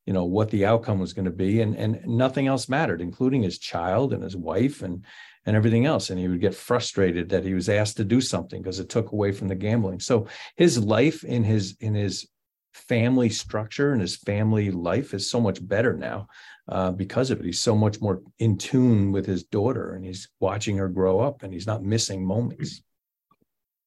you 0.06 0.12
know, 0.12 0.24
what 0.24 0.50
the 0.50 0.64
outcome 0.64 1.00
was 1.00 1.12
going 1.12 1.24
to 1.24 1.32
be, 1.32 1.60
and 1.60 1.74
and 1.74 2.06
nothing 2.06 2.46
else 2.46 2.68
mattered, 2.68 3.00
including 3.00 3.42
his 3.42 3.58
child 3.58 4.12
and 4.12 4.22
his 4.22 4.36
wife, 4.36 4.82
and 4.82 5.04
and 5.46 5.56
everything 5.56 5.84
else. 5.84 6.10
And 6.10 6.20
he 6.20 6.28
would 6.28 6.40
get 6.40 6.54
frustrated 6.54 7.30
that 7.30 7.44
he 7.44 7.54
was 7.54 7.68
asked 7.68 7.96
to 7.96 8.04
do 8.04 8.20
something 8.20 8.62
because 8.62 8.78
it 8.78 8.88
took 8.88 9.10
away 9.10 9.32
from 9.32 9.48
the 9.48 9.56
gambling. 9.56 9.98
So 9.98 10.28
his 10.56 10.78
life 10.78 11.24
in 11.24 11.42
his 11.42 11.76
in 11.80 11.94
his 11.94 12.28
family 12.72 13.28
structure 13.28 13.92
and 13.92 14.00
his 14.00 14.16
family 14.16 14.70
life 14.70 15.14
is 15.14 15.30
so 15.30 15.40
much 15.40 15.66
better 15.66 15.94
now 15.94 16.28
uh, 16.68 16.90
because 16.90 17.30
of 17.30 17.40
it. 17.40 17.46
He's 17.46 17.60
so 17.60 17.74
much 17.74 18.00
more 18.00 18.22
in 18.38 18.58
tune 18.58 19.12
with 19.12 19.26
his 19.26 19.44
daughter 19.44 19.94
and 19.94 20.04
he's 20.04 20.28
watching 20.40 20.76
her 20.76 20.88
grow 20.88 21.20
up 21.20 21.42
and 21.42 21.52
he's 21.52 21.66
not 21.66 21.82
missing 21.82 22.24
moments. 22.24 22.82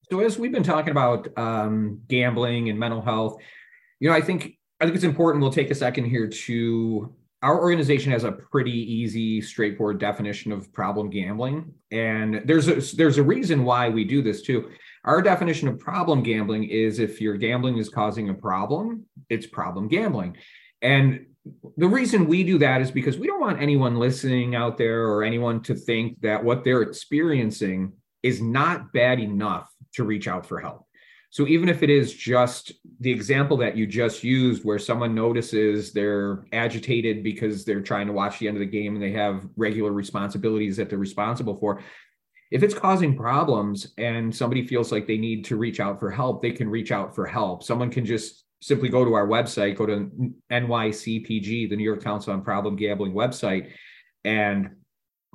So 0.10 0.20
as 0.20 0.38
we've 0.38 0.52
been 0.52 0.64
talking 0.64 0.92
about 0.92 1.30
um, 1.38 2.02
gambling 2.08 2.70
and 2.70 2.78
mental 2.78 3.02
health, 3.02 3.42
you 4.00 4.10
know, 4.10 4.16
I 4.16 4.22
think 4.22 4.58
I 4.80 4.86
think 4.86 4.96
it's 4.96 5.06
important. 5.06 5.42
We'll 5.42 5.54
take 5.54 5.70
a 5.70 5.76
second 5.76 6.06
here 6.06 6.28
to 6.28 7.16
our 7.44 7.60
organization 7.60 8.12
has 8.12 8.24
a 8.24 8.32
pretty 8.32 8.72
easy 8.72 9.42
straightforward 9.42 10.00
definition 10.00 10.52
of 10.52 10.72
problem 10.74 11.10
gambling 11.10 11.74
and 11.92 12.42
there's 12.46 12.68
a 12.68 12.96
there's 12.96 13.18
a 13.18 13.24
reason 13.24 13.64
why 13.64 13.90
we 13.90 14.04
do 14.04 14.22
this 14.22 14.42
too 14.42 14.70
our 15.04 15.22
definition 15.22 15.68
of 15.68 15.80
problem 15.80 16.22
gambling 16.24 16.66
is 16.66 17.00
if 17.00 17.20
your 17.20 17.36
gambling 17.36 17.78
is 17.78 17.90
causing 17.90 18.30
a 18.30 18.34
problem 18.34 19.06
it's 19.32 19.48
problem 19.48 19.88
gambling. 19.88 20.36
And 20.82 21.28
the 21.78 21.88
reason 21.88 22.28
we 22.28 22.44
do 22.44 22.58
that 22.60 22.82
is 22.82 22.92
because 22.92 23.18
we 23.18 23.28
don't 23.28 23.40
want 23.40 23.62
anyone 23.62 23.96
listening 23.96 24.56
out 24.56 24.78
there 24.78 25.08
or 25.08 25.24
anyone 25.24 25.62
to 25.64 25.74
think 25.74 26.20
that 26.22 26.44
what 26.44 26.64
they're 26.64 26.82
experiencing 26.82 27.94
is 28.22 28.42
not 28.42 28.92
bad 28.94 29.20
enough 29.20 29.72
to 29.94 30.04
reach 30.04 30.28
out 30.28 30.46
for 30.46 30.60
help. 30.60 30.86
So 31.30 31.48
even 31.48 31.70
if 31.70 31.82
it 31.82 31.90
is 31.90 32.14
just 32.14 32.74
the 33.00 33.10
example 33.10 33.56
that 33.58 33.78
you 33.78 33.88
just 33.88 34.22
used, 34.22 34.66
where 34.66 34.78
someone 34.78 35.16
notices 35.16 35.94
they're 35.94 36.44
agitated 36.52 37.24
because 37.24 37.64
they're 37.64 37.80
trying 37.80 38.08
to 38.08 38.14
watch 38.14 38.38
the 38.38 38.50
end 38.50 38.58
of 38.58 38.60
the 38.60 38.66
game 38.66 38.96
and 38.96 39.02
they 39.02 39.14
have 39.14 39.48
regular 39.56 39.94
responsibilities 39.94 40.76
that 40.76 40.90
they're 40.90 41.00
responsible 41.00 41.56
for, 41.56 41.82
if 42.52 42.64
it's 42.64 42.74
causing 42.74 43.16
problems 43.16 43.94
and 43.98 44.36
somebody 44.36 44.68
feels 44.68 44.92
like 44.92 45.08
they 45.08 45.18
need 45.18 45.46
to 45.46 45.56
reach 45.56 45.80
out 45.80 46.00
for 46.00 46.12
help, 46.12 46.42
they 46.42 46.52
can 46.52 46.70
reach 46.70 46.92
out 46.92 47.16
for 47.16 47.26
help. 47.26 47.64
Someone 47.64 47.90
can 47.90 48.06
just 48.06 48.44
simply 48.62 48.90
go 48.90 49.06
to 49.06 49.14
our 49.14 49.26
website, 49.26 49.78
go 49.78 49.86
to 49.86 50.12
NYCPG, 50.52 51.70
the 51.70 51.76
New 51.76 51.84
York 51.84 52.04
Council 52.04 52.34
on 52.34 52.44
Problem 52.44 52.76
Gambling 52.76 53.14
website, 53.14 53.72
and 54.26 54.70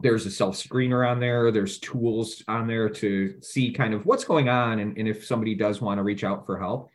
there's 0.02 0.26
a 0.26 0.30
self 0.30 0.56
screener 0.56 1.10
on 1.10 1.18
there. 1.18 1.50
There's 1.50 1.78
tools 1.78 2.42
on 2.48 2.66
there 2.66 2.90
to 2.90 3.40
see 3.40 3.72
kind 3.72 3.94
of 3.94 4.04
what's 4.04 4.24
going 4.24 4.50
on 4.50 4.78
and, 4.80 4.96
and 4.98 5.08
if 5.08 5.24
somebody 5.24 5.54
does 5.54 5.80
want 5.80 5.98
to 5.98 6.02
reach 6.02 6.22
out 6.22 6.44
for 6.44 6.58
help. 6.58 6.90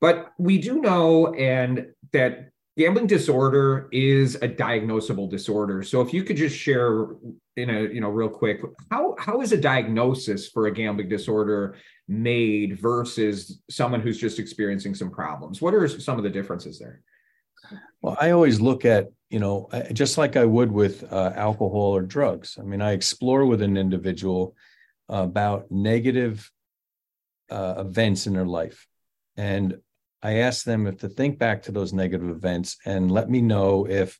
But 0.00 0.32
we 0.36 0.58
do 0.58 0.80
know 0.80 1.32
and 1.34 1.86
that 2.12 2.50
gambling 2.76 3.06
disorder 3.06 3.88
is 3.92 4.34
a 4.36 4.48
diagnosable 4.48 5.30
disorder. 5.30 5.82
So 5.82 6.00
if 6.00 6.12
you 6.12 6.24
could 6.24 6.36
just 6.36 6.56
share 6.56 7.06
in 7.62 7.70
a 7.70 7.80
you 7.82 8.00
know 8.00 8.10
real 8.10 8.28
quick 8.28 8.60
how 8.90 9.14
how 9.18 9.40
is 9.40 9.52
a 9.52 9.56
diagnosis 9.56 10.48
for 10.48 10.66
a 10.66 10.72
gambling 10.72 11.08
disorder 11.08 11.76
made 12.08 12.78
versus 12.78 13.60
someone 13.70 14.00
who's 14.00 14.18
just 14.18 14.38
experiencing 14.38 14.94
some 14.94 15.10
problems 15.10 15.60
what 15.60 15.74
are 15.74 15.86
some 15.88 16.18
of 16.18 16.24
the 16.24 16.30
differences 16.30 16.78
there 16.78 17.00
well 18.02 18.16
i 18.20 18.30
always 18.30 18.60
look 18.60 18.84
at 18.84 19.08
you 19.30 19.38
know, 19.38 19.68
just 19.92 20.18
like 20.18 20.36
I 20.36 20.44
would 20.44 20.72
with 20.72 21.10
uh, 21.10 21.32
alcohol 21.36 21.96
or 21.96 22.02
drugs. 22.02 22.58
I 22.58 22.64
mean, 22.64 22.82
I 22.82 22.92
explore 22.92 23.46
with 23.46 23.62
an 23.62 23.76
individual 23.76 24.56
about 25.08 25.70
negative 25.70 26.50
uh, 27.48 27.76
events 27.78 28.26
in 28.26 28.32
their 28.32 28.46
life. 28.46 28.86
And 29.36 29.78
I 30.20 30.38
ask 30.38 30.64
them 30.64 30.86
if 30.88 30.98
to 30.98 31.08
think 31.08 31.38
back 31.38 31.62
to 31.62 31.72
those 31.72 31.92
negative 31.92 32.28
events 32.28 32.76
and 32.84 33.10
let 33.10 33.30
me 33.30 33.40
know 33.40 33.86
if, 33.88 34.18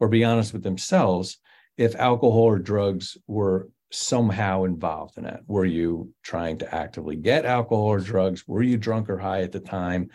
or 0.00 0.08
be 0.08 0.24
honest 0.24 0.52
with 0.52 0.64
themselves, 0.64 1.38
if 1.78 1.94
alcohol 1.94 2.42
or 2.42 2.58
drugs 2.58 3.16
were 3.26 3.68
somehow 3.90 4.64
involved 4.64 5.16
in 5.16 5.24
that. 5.24 5.40
Were 5.46 5.64
you 5.64 6.12
trying 6.22 6.58
to 6.58 6.74
actively 6.74 7.16
get 7.16 7.46
alcohol 7.46 7.86
or 7.86 8.00
drugs? 8.00 8.46
Were 8.46 8.62
you 8.62 8.76
drunk 8.76 9.08
or 9.08 9.16
high 9.16 9.42
at 9.42 9.52
the 9.52 9.60
time? 9.60 10.10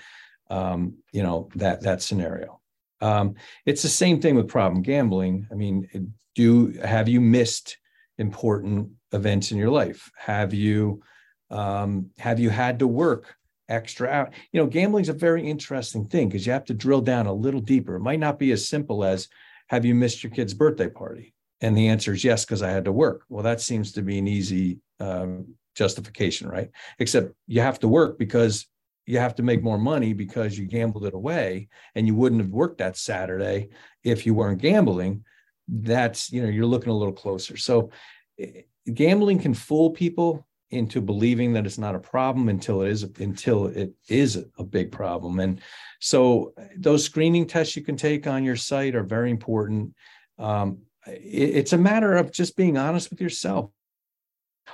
Um, 0.50 0.98
you 1.12 1.24
know, 1.24 1.50
that 1.56 1.82
that 1.82 2.02
scenario. 2.02 2.60
Um, 3.02 3.36
it's 3.66 3.82
the 3.82 3.90
same 3.90 4.22
thing 4.22 4.36
with 4.36 4.48
problem 4.48 4.84
gambling. 4.84 5.48
I 5.52 5.56
mean, 5.56 6.14
do 6.36 6.74
have 6.84 7.08
you 7.10 7.20
missed 7.20 7.78
important 8.18 8.90
events 9.12 9.52
in 9.52 9.58
your 9.58 9.72
life? 9.72 10.12
Have 10.18 10.54
you 10.54 11.02
um, 11.50 12.12
have 12.18 12.40
you 12.40 12.50
had 12.50 12.80
to 12.80 12.88
work 12.88 13.36
extra 13.70 14.10
out? 14.10 14.34
You 14.52 14.62
know, 14.62 14.68
gambling's 14.68 15.10
a 15.10 15.14
very 15.14 15.48
interesting 15.48 16.06
thing 16.06 16.28
because 16.28 16.46
you 16.46 16.52
have 16.52 16.66
to 16.66 16.74
drill 16.74 17.02
down 17.02 17.26
a 17.26 17.34
little 17.34 17.62
deeper. 17.62 17.96
It 17.96 18.02
might 18.02 18.20
not 18.20 18.38
be 18.38 18.52
as 18.52 18.68
simple 18.68 19.04
as 19.04 19.30
have 19.68 19.86
you 19.86 19.96
missed 19.96 20.24
your 20.24 20.32
kid's 20.32 20.54
birthday 20.54 20.90
party? 20.90 21.34
And 21.64 21.78
the 21.78 21.88
answer 21.88 22.14
is 22.14 22.24
yes, 22.24 22.44
because 22.46 22.62
I 22.62 22.70
had 22.70 22.86
to 22.86 22.92
work. 22.92 23.24
Well, 23.30 23.44
that 23.44 23.62
seems 23.62 23.94
to 23.94 24.02
be 24.02 24.20
an 24.20 24.28
easy 24.28 24.80
um, 25.00 25.56
justification, 25.76 26.50
right? 26.50 26.70
Except 27.00 27.34
you 27.48 27.62
have 27.62 27.80
to 27.80 27.88
work 27.88 28.20
because 28.20 28.68
you 29.06 29.18
have 29.18 29.36
to 29.36 29.44
make 29.44 29.64
more 29.64 29.78
money 29.78 30.12
because 30.14 30.58
you 30.58 30.66
gambled 30.66 31.06
it 31.06 31.14
away 31.14 31.70
and 31.96 32.06
you 32.06 32.16
wouldn't 32.16 32.42
have 32.42 32.52
worked 32.52 32.80
that 32.80 32.98
Saturday 32.98 33.70
if 34.04 34.26
you 34.26 34.34
weren't 34.34 34.62
gambling. 34.62 35.24
That's, 35.70 36.32
you 36.32 36.44
know, 36.44 36.50
you're 36.50 36.66
looking 36.66 36.92
a 36.92 36.98
little 36.98 37.14
closer. 37.14 37.56
So 37.56 37.92
eh, 38.38 38.62
gambling 38.94 39.40
can 39.40 39.54
fool 39.54 39.92
people 39.92 40.46
into 40.70 41.00
believing 41.00 41.54
that 41.54 41.66
it's 41.66 41.78
not 41.78 41.96
a 41.96 42.00
problem 42.00 42.50
until 42.50 42.82
it 42.82 42.90
is 42.90 43.04
until 43.20 43.68
it 43.68 43.94
is 44.10 44.44
a 44.58 44.64
big 44.64 44.92
problem. 44.92 45.40
And 45.40 45.62
so 46.02 46.54
those 46.76 47.06
screening 47.06 47.46
tests 47.46 47.78
you 47.78 47.84
can 47.84 47.96
take 47.96 48.28
on 48.28 48.44
your 48.44 48.56
site 48.58 48.96
are 48.96 49.04
very 49.04 49.32
important. 49.32 49.94
Um, 50.40 50.80
it's 51.08 51.74
a 51.74 51.78
matter 51.78 52.16
of 52.16 52.32
just 52.32 52.56
being 52.56 52.78
honest 52.78 53.10
with 53.10 53.22
yourself. 53.22 53.72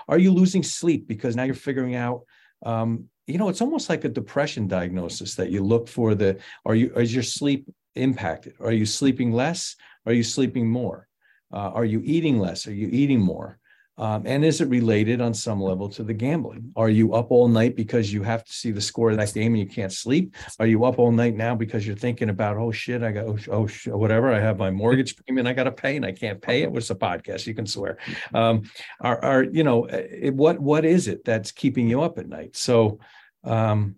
Are 0.08 0.18
you 0.18 0.32
losing 0.32 0.64
sleep 0.64 1.08
because 1.08 1.36
now 1.36 1.44
you're 1.44 1.56
figuring 1.56 1.96
out 1.96 2.24
um, 2.66 3.10
you 3.30 3.38
know, 3.38 3.50
it's 3.50 3.62
almost 3.62 3.90
like 3.90 4.04
a 4.06 4.10
depression 4.10 4.68
diagnosis 4.68 5.36
that 5.36 5.52
you 5.52 5.64
look 5.64 5.88
for 5.88 6.16
the, 6.16 6.40
are 6.66 6.74
you, 6.74 6.92
is 6.96 7.14
your 7.14 7.24
sleep 7.24 7.70
impacted? 7.96 8.56
Are 8.60 8.72
you 8.72 8.86
sleeping 8.86 9.32
less? 9.32 9.76
Are 10.08 10.14
you 10.14 10.24
sleeping 10.24 10.68
more? 10.68 11.08
Uh, 11.54 11.70
are 11.70 11.86
you 11.86 12.02
eating 12.04 12.40
less? 12.40 12.68
Are 12.68 12.74
you 12.74 12.90
eating 12.92 13.20
more? 13.20 13.59
Um, 14.00 14.24
and 14.26 14.46
is 14.46 14.62
it 14.62 14.70
related 14.70 15.20
on 15.20 15.34
some 15.34 15.62
level 15.62 15.90
to 15.90 16.04
the 16.04 16.14
gambling? 16.14 16.72
Are 16.78 16.90
you 16.90 17.14
up 17.14 17.32
all 17.32 17.50
night 17.50 17.76
because 17.76 18.14
you 18.14 18.24
have 18.24 18.46
to 18.46 18.54
see 18.54 18.72
the 18.72 18.80
score 18.80 19.12
of 19.12 19.18
that 19.18 19.34
game 19.34 19.54
and 19.54 19.60
you 19.60 19.68
can't 19.68 19.92
sleep? 19.92 20.36
Are 20.58 20.66
you 20.66 20.86
up 20.86 21.00
all 21.00 21.12
night 21.12 21.36
now 21.36 21.54
because 21.54 21.86
you're 21.86 21.98
thinking 21.98 22.30
about, 22.30 22.56
oh 22.56 22.72
shit, 22.72 23.04
I 23.04 23.12
got, 23.12 23.26
oh, 23.26 23.38
oh 23.50 23.98
whatever, 23.98 24.34
I 24.34 24.40
have 24.40 24.58
my 24.58 24.72
mortgage 24.72 25.18
payment 25.26 25.50
I 25.50 25.54
got 25.54 25.66
to 25.66 25.72
pay 25.72 25.98
and 25.98 26.06
I 26.06 26.14
can't 26.14 26.42
pay 26.42 26.64
it? 26.64 26.72
What's 26.72 26.90
a 26.90 26.96
podcast? 26.96 27.46
You 27.46 27.54
can 27.54 27.68
swear. 27.68 27.98
Um, 28.34 28.64
are, 29.02 29.22
are, 29.22 29.44
you 29.44 29.66
know, 29.66 29.84
it, 29.86 30.34
what, 30.34 30.60
what 30.60 30.86
is 30.86 31.10
it 31.10 31.26
that's 31.26 31.52
keeping 31.52 31.90
you 31.90 32.02
up 32.02 32.18
at 32.18 32.30
night? 32.30 32.56
So, 32.56 33.00
um, 33.44 33.96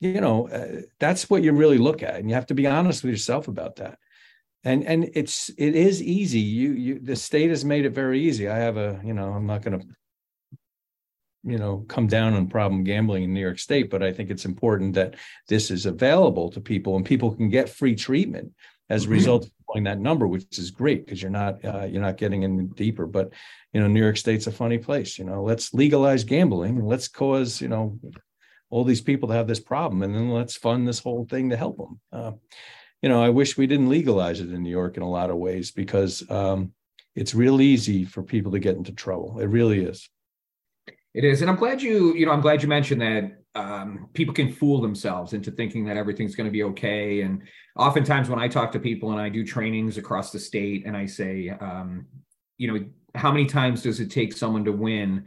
you 0.00 0.22
know, 0.22 0.48
uh, 0.48 0.82
that's 0.98 1.28
what 1.28 1.42
you 1.42 1.52
really 1.52 1.78
look 1.78 2.02
at. 2.02 2.16
And 2.16 2.30
you 2.30 2.34
have 2.36 2.46
to 2.46 2.54
be 2.54 2.66
honest 2.66 3.02
with 3.02 3.10
yourself 3.10 3.48
about 3.48 3.76
that 3.76 3.98
and 4.66 4.84
and 4.84 5.10
it's 5.14 5.48
it 5.56 5.74
is 5.74 6.02
easy. 6.02 6.40
You 6.40 6.72
you 6.72 6.98
the 6.98 7.16
state 7.16 7.50
has 7.50 7.64
made 7.64 7.86
it 7.86 7.90
very 7.90 8.20
easy. 8.20 8.48
I 8.48 8.58
have 8.58 8.76
a 8.76 9.00
you 9.04 9.14
know 9.14 9.32
i'm 9.32 9.46
not 9.46 9.62
going 9.62 9.80
to 9.80 9.86
you 11.46 11.58
know 11.58 11.84
come 11.88 12.08
down 12.08 12.34
on 12.34 12.48
problem 12.48 12.82
gambling 12.82 13.22
in 13.22 13.32
new 13.32 13.40
york 13.40 13.58
state 13.58 13.88
but 13.88 14.02
i 14.02 14.12
think 14.12 14.30
it's 14.30 14.44
important 14.44 14.94
that 14.94 15.14
this 15.48 15.70
is 15.70 15.86
available 15.86 16.50
to 16.50 16.60
people 16.60 16.96
and 16.96 17.06
people 17.06 17.32
can 17.32 17.48
get 17.48 17.68
free 17.68 17.94
treatment 17.94 18.52
as 18.90 19.02
a 19.02 19.04
mm-hmm. 19.04 19.14
result 19.14 19.44
of 19.44 19.52
pulling 19.66 19.84
that 19.84 20.00
number 20.00 20.26
which 20.26 20.58
is 20.58 20.70
great 20.72 21.04
because 21.04 21.22
you're 21.22 21.30
not 21.30 21.64
uh, 21.64 21.84
you're 21.84 22.02
not 22.02 22.16
getting 22.16 22.42
in 22.42 22.68
deeper. 22.68 23.06
But 23.06 23.32
you 23.72 23.80
know 23.80 23.86
new 23.86 24.02
york 24.02 24.16
state's 24.16 24.48
a 24.48 24.52
funny 24.52 24.78
place 24.78 25.18
you 25.18 25.24
know. 25.24 25.42
Let's 25.42 25.72
legalize 25.72 26.24
gambling 26.24 26.84
let's 26.84 27.08
cause 27.08 27.60
you 27.60 27.68
know 27.68 27.98
all 28.70 28.84
these 28.84 29.00
people 29.00 29.28
to 29.28 29.34
have 29.34 29.46
this 29.46 29.60
problem 29.60 30.02
and 30.02 30.14
then 30.14 30.30
let's 30.30 30.56
fund 30.56 30.86
this 30.86 30.98
whole 30.98 31.24
thing 31.26 31.50
to 31.50 31.56
help 31.56 31.76
them 31.78 32.00
uh, 32.12 32.32
you 33.02 33.08
know, 33.08 33.22
I 33.22 33.28
wish 33.28 33.56
we 33.56 33.66
didn't 33.66 33.88
legalize 33.88 34.40
it 34.40 34.52
in 34.52 34.62
New 34.62 34.70
York 34.70 34.96
in 34.96 35.02
a 35.02 35.10
lot 35.10 35.30
of 35.30 35.36
ways 35.36 35.70
because 35.70 36.28
um, 36.30 36.72
it's 37.14 37.34
real 37.34 37.60
easy 37.60 38.04
for 38.04 38.22
people 38.22 38.52
to 38.52 38.58
get 38.58 38.76
into 38.76 38.92
trouble. 38.92 39.38
It 39.38 39.46
really 39.46 39.84
is. 39.84 40.08
It 41.14 41.24
is, 41.24 41.40
and 41.40 41.50
I'm 41.50 41.56
glad 41.56 41.80
you, 41.80 42.14
you 42.14 42.26
know, 42.26 42.32
I'm 42.32 42.42
glad 42.42 42.62
you 42.62 42.68
mentioned 42.68 43.00
that 43.00 43.38
um, 43.54 44.10
people 44.12 44.34
can 44.34 44.52
fool 44.52 44.82
themselves 44.82 45.32
into 45.32 45.50
thinking 45.50 45.86
that 45.86 45.96
everything's 45.96 46.34
going 46.34 46.46
to 46.46 46.52
be 46.52 46.62
okay. 46.64 47.22
And 47.22 47.42
oftentimes, 47.74 48.28
when 48.28 48.38
I 48.38 48.48
talk 48.48 48.70
to 48.72 48.78
people 48.78 49.12
and 49.12 49.20
I 49.20 49.30
do 49.30 49.44
trainings 49.44 49.96
across 49.96 50.30
the 50.30 50.38
state, 50.38 50.84
and 50.84 50.94
I 50.94 51.06
say, 51.06 51.48
um, 51.48 52.06
you 52.58 52.70
know, 52.70 52.84
how 53.14 53.32
many 53.32 53.46
times 53.46 53.82
does 53.82 53.98
it 53.98 54.10
take 54.10 54.34
someone 54.34 54.64
to 54.66 54.72
win? 54.72 55.24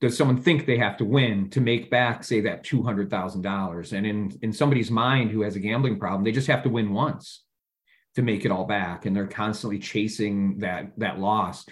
Does 0.00 0.16
someone 0.16 0.40
think 0.40 0.64
they 0.64 0.78
have 0.78 0.96
to 0.96 1.04
win 1.04 1.50
to 1.50 1.60
make 1.60 1.90
back 1.90 2.24
say 2.24 2.40
that 2.40 2.64
$200,000 2.64 3.92
and 3.92 4.06
in 4.06 4.38
in 4.42 4.52
somebody's 4.52 4.90
mind 4.90 5.30
who 5.30 5.42
has 5.42 5.56
a 5.56 5.60
gambling 5.60 5.98
problem 5.98 6.24
they 6.24 6.32
just 6.32 6.46
have 6.46 6.62
to 6.62 6.70
win 6.70 6.92
once 6.92 7.44
to 8.14 8.22
make 8.22 8.44
it 8.44 8.50
all 8.50 8.64
back 8.64 9.06
and 9.06 9.14
they're 9.14 9.26
constantly 9.26 9.78
chasing 9.78 10.58
that 10.58 10.92
that 10.98 11.18
loss. 11.18 11.66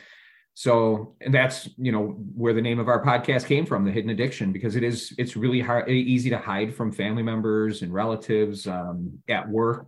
So 0.55 1.17
and 1.21 1.33
that's 1.33 1.69
you 1.79 1.93
know 1.93 2.09
where 2.35 2.53
the 2.53 2.61
name 2.61 2.79
of 2.79 2.89
our 2.89 3.03
podcast 3.03 3.47
came 3.47 3.65
from 3.65 3.85
the 3.85 3.91
hidden 3.91 4.11
addiction 4.11 4.53
because 4.53 4.77
it 4.77 4.83
is 4.83 5.15
it's 5.19 5.37
really 5.37 5.61
hard 5.61 5.89
easy 5.89 6.31
to 6.31 6.39
hide 6.39 6.75
from 6.75 6.93
family 6.93 7.23
members 7.23 7.83
and 7.83 7.93
relatives 7.93 8.67
um, 8.67 9.19
at 9.29 9.49
work. 9.49 9.87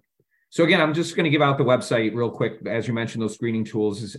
So 0.50 0.64
again 0.64 0.80
i'm 0.80 0.94
just 0.94 1.16
going 1.16 1.24
to 1.24 1.30
give 1.30 1.42
out 1.42 1.58
the 1.58 1.64
website 1.64 2.14
real 2.14 2.30
quick. 2.30 2.60
As 2.66 2.88
you 2.88 2.94
mentioned 2.94 3.22
those 3.22 3.34
screening 3.34 3.64
tools 3.64 4.02
is 4.02 4.16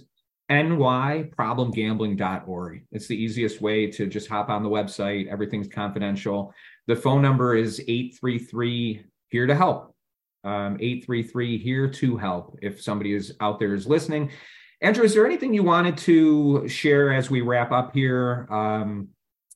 nyproblemgambling.org. 0.50 2.86
It's 2.92 3.08
the 3.08 3.16
easiest 3.16 3.62
way 3.62 3.88
to 3.92 4.08
just 4.08 4.28
hop 4.28 4.50
on 4.50 4.64
the 4.64 4.70
website. 4.70 5.28
Everything's 5.28 5.68
confidential. 5.68 6.54
The 6.88 6.96
phone 6.96 7.22
number 7.22 7.56
is 7.56 7.80
833 7.80 9.06
here 9.30 9.48
to 9.48 9.56
help. 9.56 9.96
Um, 10.44 10.78
833 10.80 11.58
here 11.58 11.90
to 11.90 12.18
help 12.18 12.60
if 12.62 12.82
somebody 12.82 13.14
is 13.14 13.36
out 13.40 13.60
there 13.60 13.74
is 13.74 13.88
listening. 13.88 14.30
Andrew, 14.82 15.04
is 15.04 15.16
there 15.16 15.26
anything 15.26 15.54
you 15.54 15.64
wanted 15.64 15.98
to 16.00 16.68
share 16.68 17.12
as 17.12 17.32
we 17.32 17.42
wrap 17.42 17.72
up 17.72 17.96
here? 17.96 18.48
Um, 18.52 19.08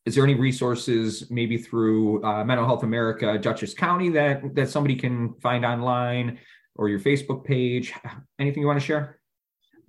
is 0.06 0.16
there 0.16 0.24
any 0.24 0.34
resources 0.34 1.30
maybe 1.30 1.58
through 1.58 2.24
uh, 2.24 2.44
Mental 2.44 2.66
Health 2.66 2.82
America, 2.82 3.38
Dutchess 3.38 3.76
County 3.76 4.10
that 4.10 4.56
that 4.56 4.70
somebody 4.70 4.96
can 4.96 5.36
find 5.36 5.64
online 5.64 6.40
or 6.76 6.90
your 6.90 7.00
Facebook 7.00 7.46
page? 7.46 7.94
Anything 8.40 8.62
you 8.62 8.68
want 8.68 8.80
to 8.80 8.86
share? 8.86 9.19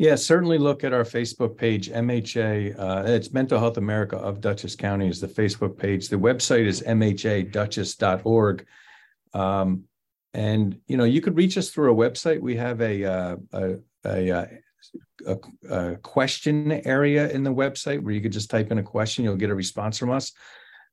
Yeah, 0.00 0.14
certainly 0.14 0.56
look 0.56 0.82
at 0.82 0.94
our 0.94 1.04
Facebook 1.04 1.58
page, 1.58 1.90
MHA. 1.90 2.74
Uh, 2.78 3.02
it's 3.04 3.34
Mental 3.34 3.58
Health 3.58 3.76
America 3.76 4.16
of 4.16 4.40
Dutchess 4.40 4.74
County 4.74 5.08
is 5.08 5.20
the 5.20 5.26
Facebook 5.26 5.76
page. 5.76 6.08
The 6.08 6.16
website 6.16 6.64
is 6.64 6.80
mhadutchess.org. 6.80 8.66
Um, 9.34 9.84
and 10.32 10.80
you 10.86 10.96
know, 10.96 11.04
you 11.04 11.20
could 11.20 11.36
reach 11.36 11.58
us 11.58 11.68
through 11.68 11.92
a 11.92 12.10
website. 12.10 12.40
We 12.40 12.56
have 12.56 12.80
a 12.80 13.04
uh, 13.04 13.36
a, 13.52 13.74
a, 14.06 14.30
uh, 14.30 14.46
a, 15.26 15.38
a, 15.68 15.96
question 15.96 16.72
area 16.86 17.28
in 17.28 17.42
the 17.42 17.52
website 17.52 18.00
where 18.00 18.14
you 18.14 18.22
could 18.22 18.32
just 18.32 18.48
type 18.48 18.72
in 18.72 18.78
a 18.78 18.82
question, 18.82 19.24
you'll 19.24 19.36
get 19.36 19.50
a 19.50 19.54
response 19.54 19.98
from 19.98 20.12
us. 20.12 20.32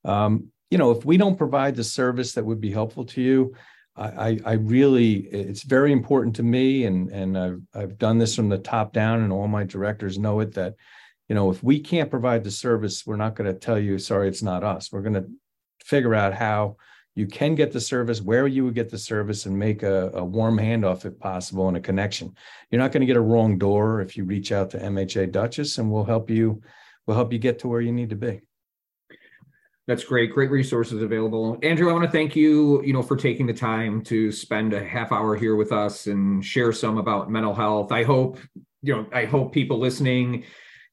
Um, 0.03 0.51
you 0.69 0.77
know, 0.77 0.91
if 0.91 1.05
we 1.05 1.15
don't 1.15 1.37
provide 1.37 1.77
the 1.77 1.83
service 1.85 2.33
that 2.33 2.45
would 2.45 2.59
be 2.59 2.71
helpful 2.71 3.05
to 3.05 3.21
you, 3.21 3.55
I, 3.97 4.39
I 4.45 4.53
really, 4.53 5.15
it's 5.15 5.63
very 5.63 5.91
important 5.91 6.35
to 6.37 6.43
me, 6.43 6.85
and 6.85 7.09
and 7.09 7.37
I've 7.37 7.61
I've 7.73 7.97
done 7.97 8.17
this 8.17 8.35
from 8.35 8.49
the 8.49 8.57
top 8.57 8.93
down, 8.93 9.21
and 9.21 9.33
all 9.33 9.47
my 9.47 9.63
directors 9.63 10.19
know 10.19 10.39
it. 10.39 10.53
That, 10.53 10.75
you 11.27 11.35
know, 11.35 11.49
if 11.49 11.63
we 11.63 11.79
can't 11.79 12.11
provide 12.11 12.43
the 12.43 12.51
service, 12.51 13.05
we're 13.05 13.15
not 13.15 13.35
going 13.35 13.51
to 13.51 13.59
tell 13.59 13.79
you, 13.79 13.97
sorry, 13.97 14.27
it's 14.27 14.43
not 14.43 14.63
us. 14.63 14.91
We're 14.91 15.01
going 15.01 15.15
to 15.15 15.25
figure 15.83 16.13
out 16.13 16.33
how 16.33 16.77
you 17.15 17.25
can 17.25 17.55
get 17.55 17.71
the 17.71 17.81
service, 17.81 18.21
where 18.21 18.45
you 18.45 18.65
would 18.65 18.75
get 18.75 18.89
the 18.89 18.97
service, 18.97 19.47
and 19.47 19.57
make 19.57 19.81
a, 19.81 20.11
a 20.13 20.23
warm 20.23 20.57
handoff 20.59 21.03
if 21.03 21.17
possible 21.19 21.67
and 21.67 21.77
a 21.77 21.81
connection. 21.81 22.35
You're 22.69 22.81
not 22.81 22.91
going 22.91 23.01
to 23.01 23.07
get 23.07 23.17
a 23.17 23.21
wrong 23.21 23.57
door 23.57 24.01
if 24.01 24.15
you 24.15 24.23
reach 24.25 24.51
out 24.51 24.69
to 24.71 24.79
MHA 24.79 25.31
Dutchess 25.31 25.79
and 25.79 25.91
we'll 25.91 26.05
help 26.05 26.29
you. 26.29 26.61
We'll 27.07 27.17
help 27.17 27.33
you 27.33 27.39
get 27.39 27.57
to 27.59 27.67
where 27.67 27.81
you 27.81 27.91
need 27.91 28.11
to 28.11 28.15
be. 28.15 28.41
That's 29.87 30.03
great. 30.03 30.33
Great 30.33 30.51
resources 30.51 31.01
available. 31.01 31.57
Andrew, 31.63 31.89
I 31.89 31.93
want 31.93 32.03
to 32.03 32.11
thank 32.11 32.35
you, 32.35 32.83
you 32.83 32.91
know, 32.91 33.01
for 33.01 33.15
taking 33.15 33.45
the 33.45 33.53
time 33.53 34.01
to 34.03 34.33
spend 34.33 34.73
a 34.73 34.83
half 34.83 35.13
hour 35.13 35.35
here 35.35 35.55
with 35.55 35.71
us 35.71 36.07
and 36.07 36.43
share 36.43 36.73
some 36.73 36.97
about 36.97 37.31
mental 37.31 37.55
health. 37.55 37.93
I 37.93 38.03
hope, 38.03 38.37
you 38.81 38.93
know, 38.93 39.07
I 39.13 39.23
hope 39.23 39.53
people 39.53 39.79
listening 39.79 40.43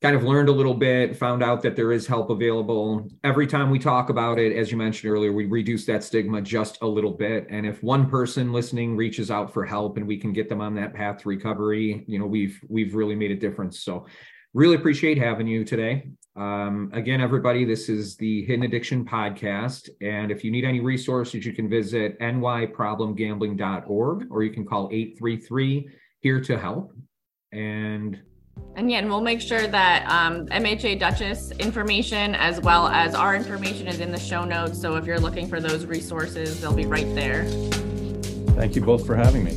kind 0.01 0.15
of 0.15 0.23
learned 0.23 0.49
a 0.49 0.53
little 0.53 0.75
bit, 0.75 1.17
found 1.17 1.43
out 1.43 1.63
that 1.63 1.75
there 1.75 1.91
is 1.91 2.07
help 2.07 2.31
available. 2.31 3.09
Every 3.25 3.47
time 3.49 3.71
we 3.71 3.81
talk 3.81 4.11
about 4.11 4.39
it, 4.39 4.55
as 4.55 4.71
you 4.71 4.77
mentioned 4.77 5.11
earlier, 5.11 5.33
we 5.33 5.47
reduce 5.47 5.87
that 5.87 6.05
stigma 6.05 6.41
just 6.41 6.79
a 6.83 6.87
little 6.87 7.13
bit. 7.13 7.47
And 7.51 7.67
if 7.67 7.83
one 7.83 8.09
person 8.09 8.53
listening 8.53 8.97
reaches 8.97 9.31
out 9.31 9.53
for 9.53 9.65
help 9.65 9.97
and 9.97 10.07
we 10.07 10.19
can 10.19 10.33
get 10.33 10.49
them 10.49 10.61
on 10.61 10.75
that 10.75 10.95
path 10.95 11.23
to 11.23 11.29
recovery, 11.29 12.05
you 12.07 12.19
know, 12.19 12.27
we've 12.27 12.61
we've 12.69 12.95
really 12.95 13.17
made 13.17 13.33
a 13.33 13.37
difference. 13.37 13.81
So 13.81 14.07
really 14.55 14.77
appreciate 14.77 15.19
having 15.19 15.47
you 15.47 15.65
today. 15.65 16.09
Um, 16.37 16.91
again, 16.93 17.21
everybody, 17.21 17.65
this 17.65 17.89
is 17.89 18.17
the 18.17 18.45
Hidden 18.45 18.65
Addiction 18.65 19.05
Podcast. 19.05 19.89
And 20.01 20.33
if 20.33 20.43
you 20.43 20.51
need 20.51 20.65
any 20.65 20.81
resources, 20.81 21.45
you 21.45 21.53
can 21.53 21.69
visit 21.69 22.19
nyproblemgambling.org 22.21 24.27
or 24.31 24.43
you 24.43 24.51
can 24.51 24.65
call 24.65 24.89
833 24.91 25.91
here 26.21 26.41
to 26.41 26.59
help. 26.59 26.93
And 27.53 28.21
and 28.77 28.89
yeah, 28.89 28.99
and 28.99 29.09
we'll 29.09 29.21
make 29.21 29.41
sure 29.41 29.67
that 29.67 30.07
um, 30.09 30.47
MHA 30.47 31.01
Dutchess 31.01 31.51
information 31.59 32.37
as 32.37 32.61
well 32.61 32.87
as 32.87 33.13
our 33.15 33.35
information 33.35 33.89
is 33.89 33.99
in 33.99 34.13
the 34.13 34.19
show 34.19 34.45
notes. 34.45 34.81
So 34.81 34.95
if 34.95 35.07
you're 35.07 35.19
looking 35.19 35.49
for 35.49 35.61
those 35.61 35.87
resources, 35.87 36.61
they'll 36.61 36.73
be 36.73 36.87
right 36.87 37.13
there. 37.17 37.47
Thank 38.55 38.77
you 38.77 38.83
both 38.83 39.05
for 39.07 39.17
having 39.17 39.43
me. 39.43 39.55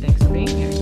Thanks 0.00 0.22
for 0.22 0.28
being 0.28 0.46
here. 0.46 0.77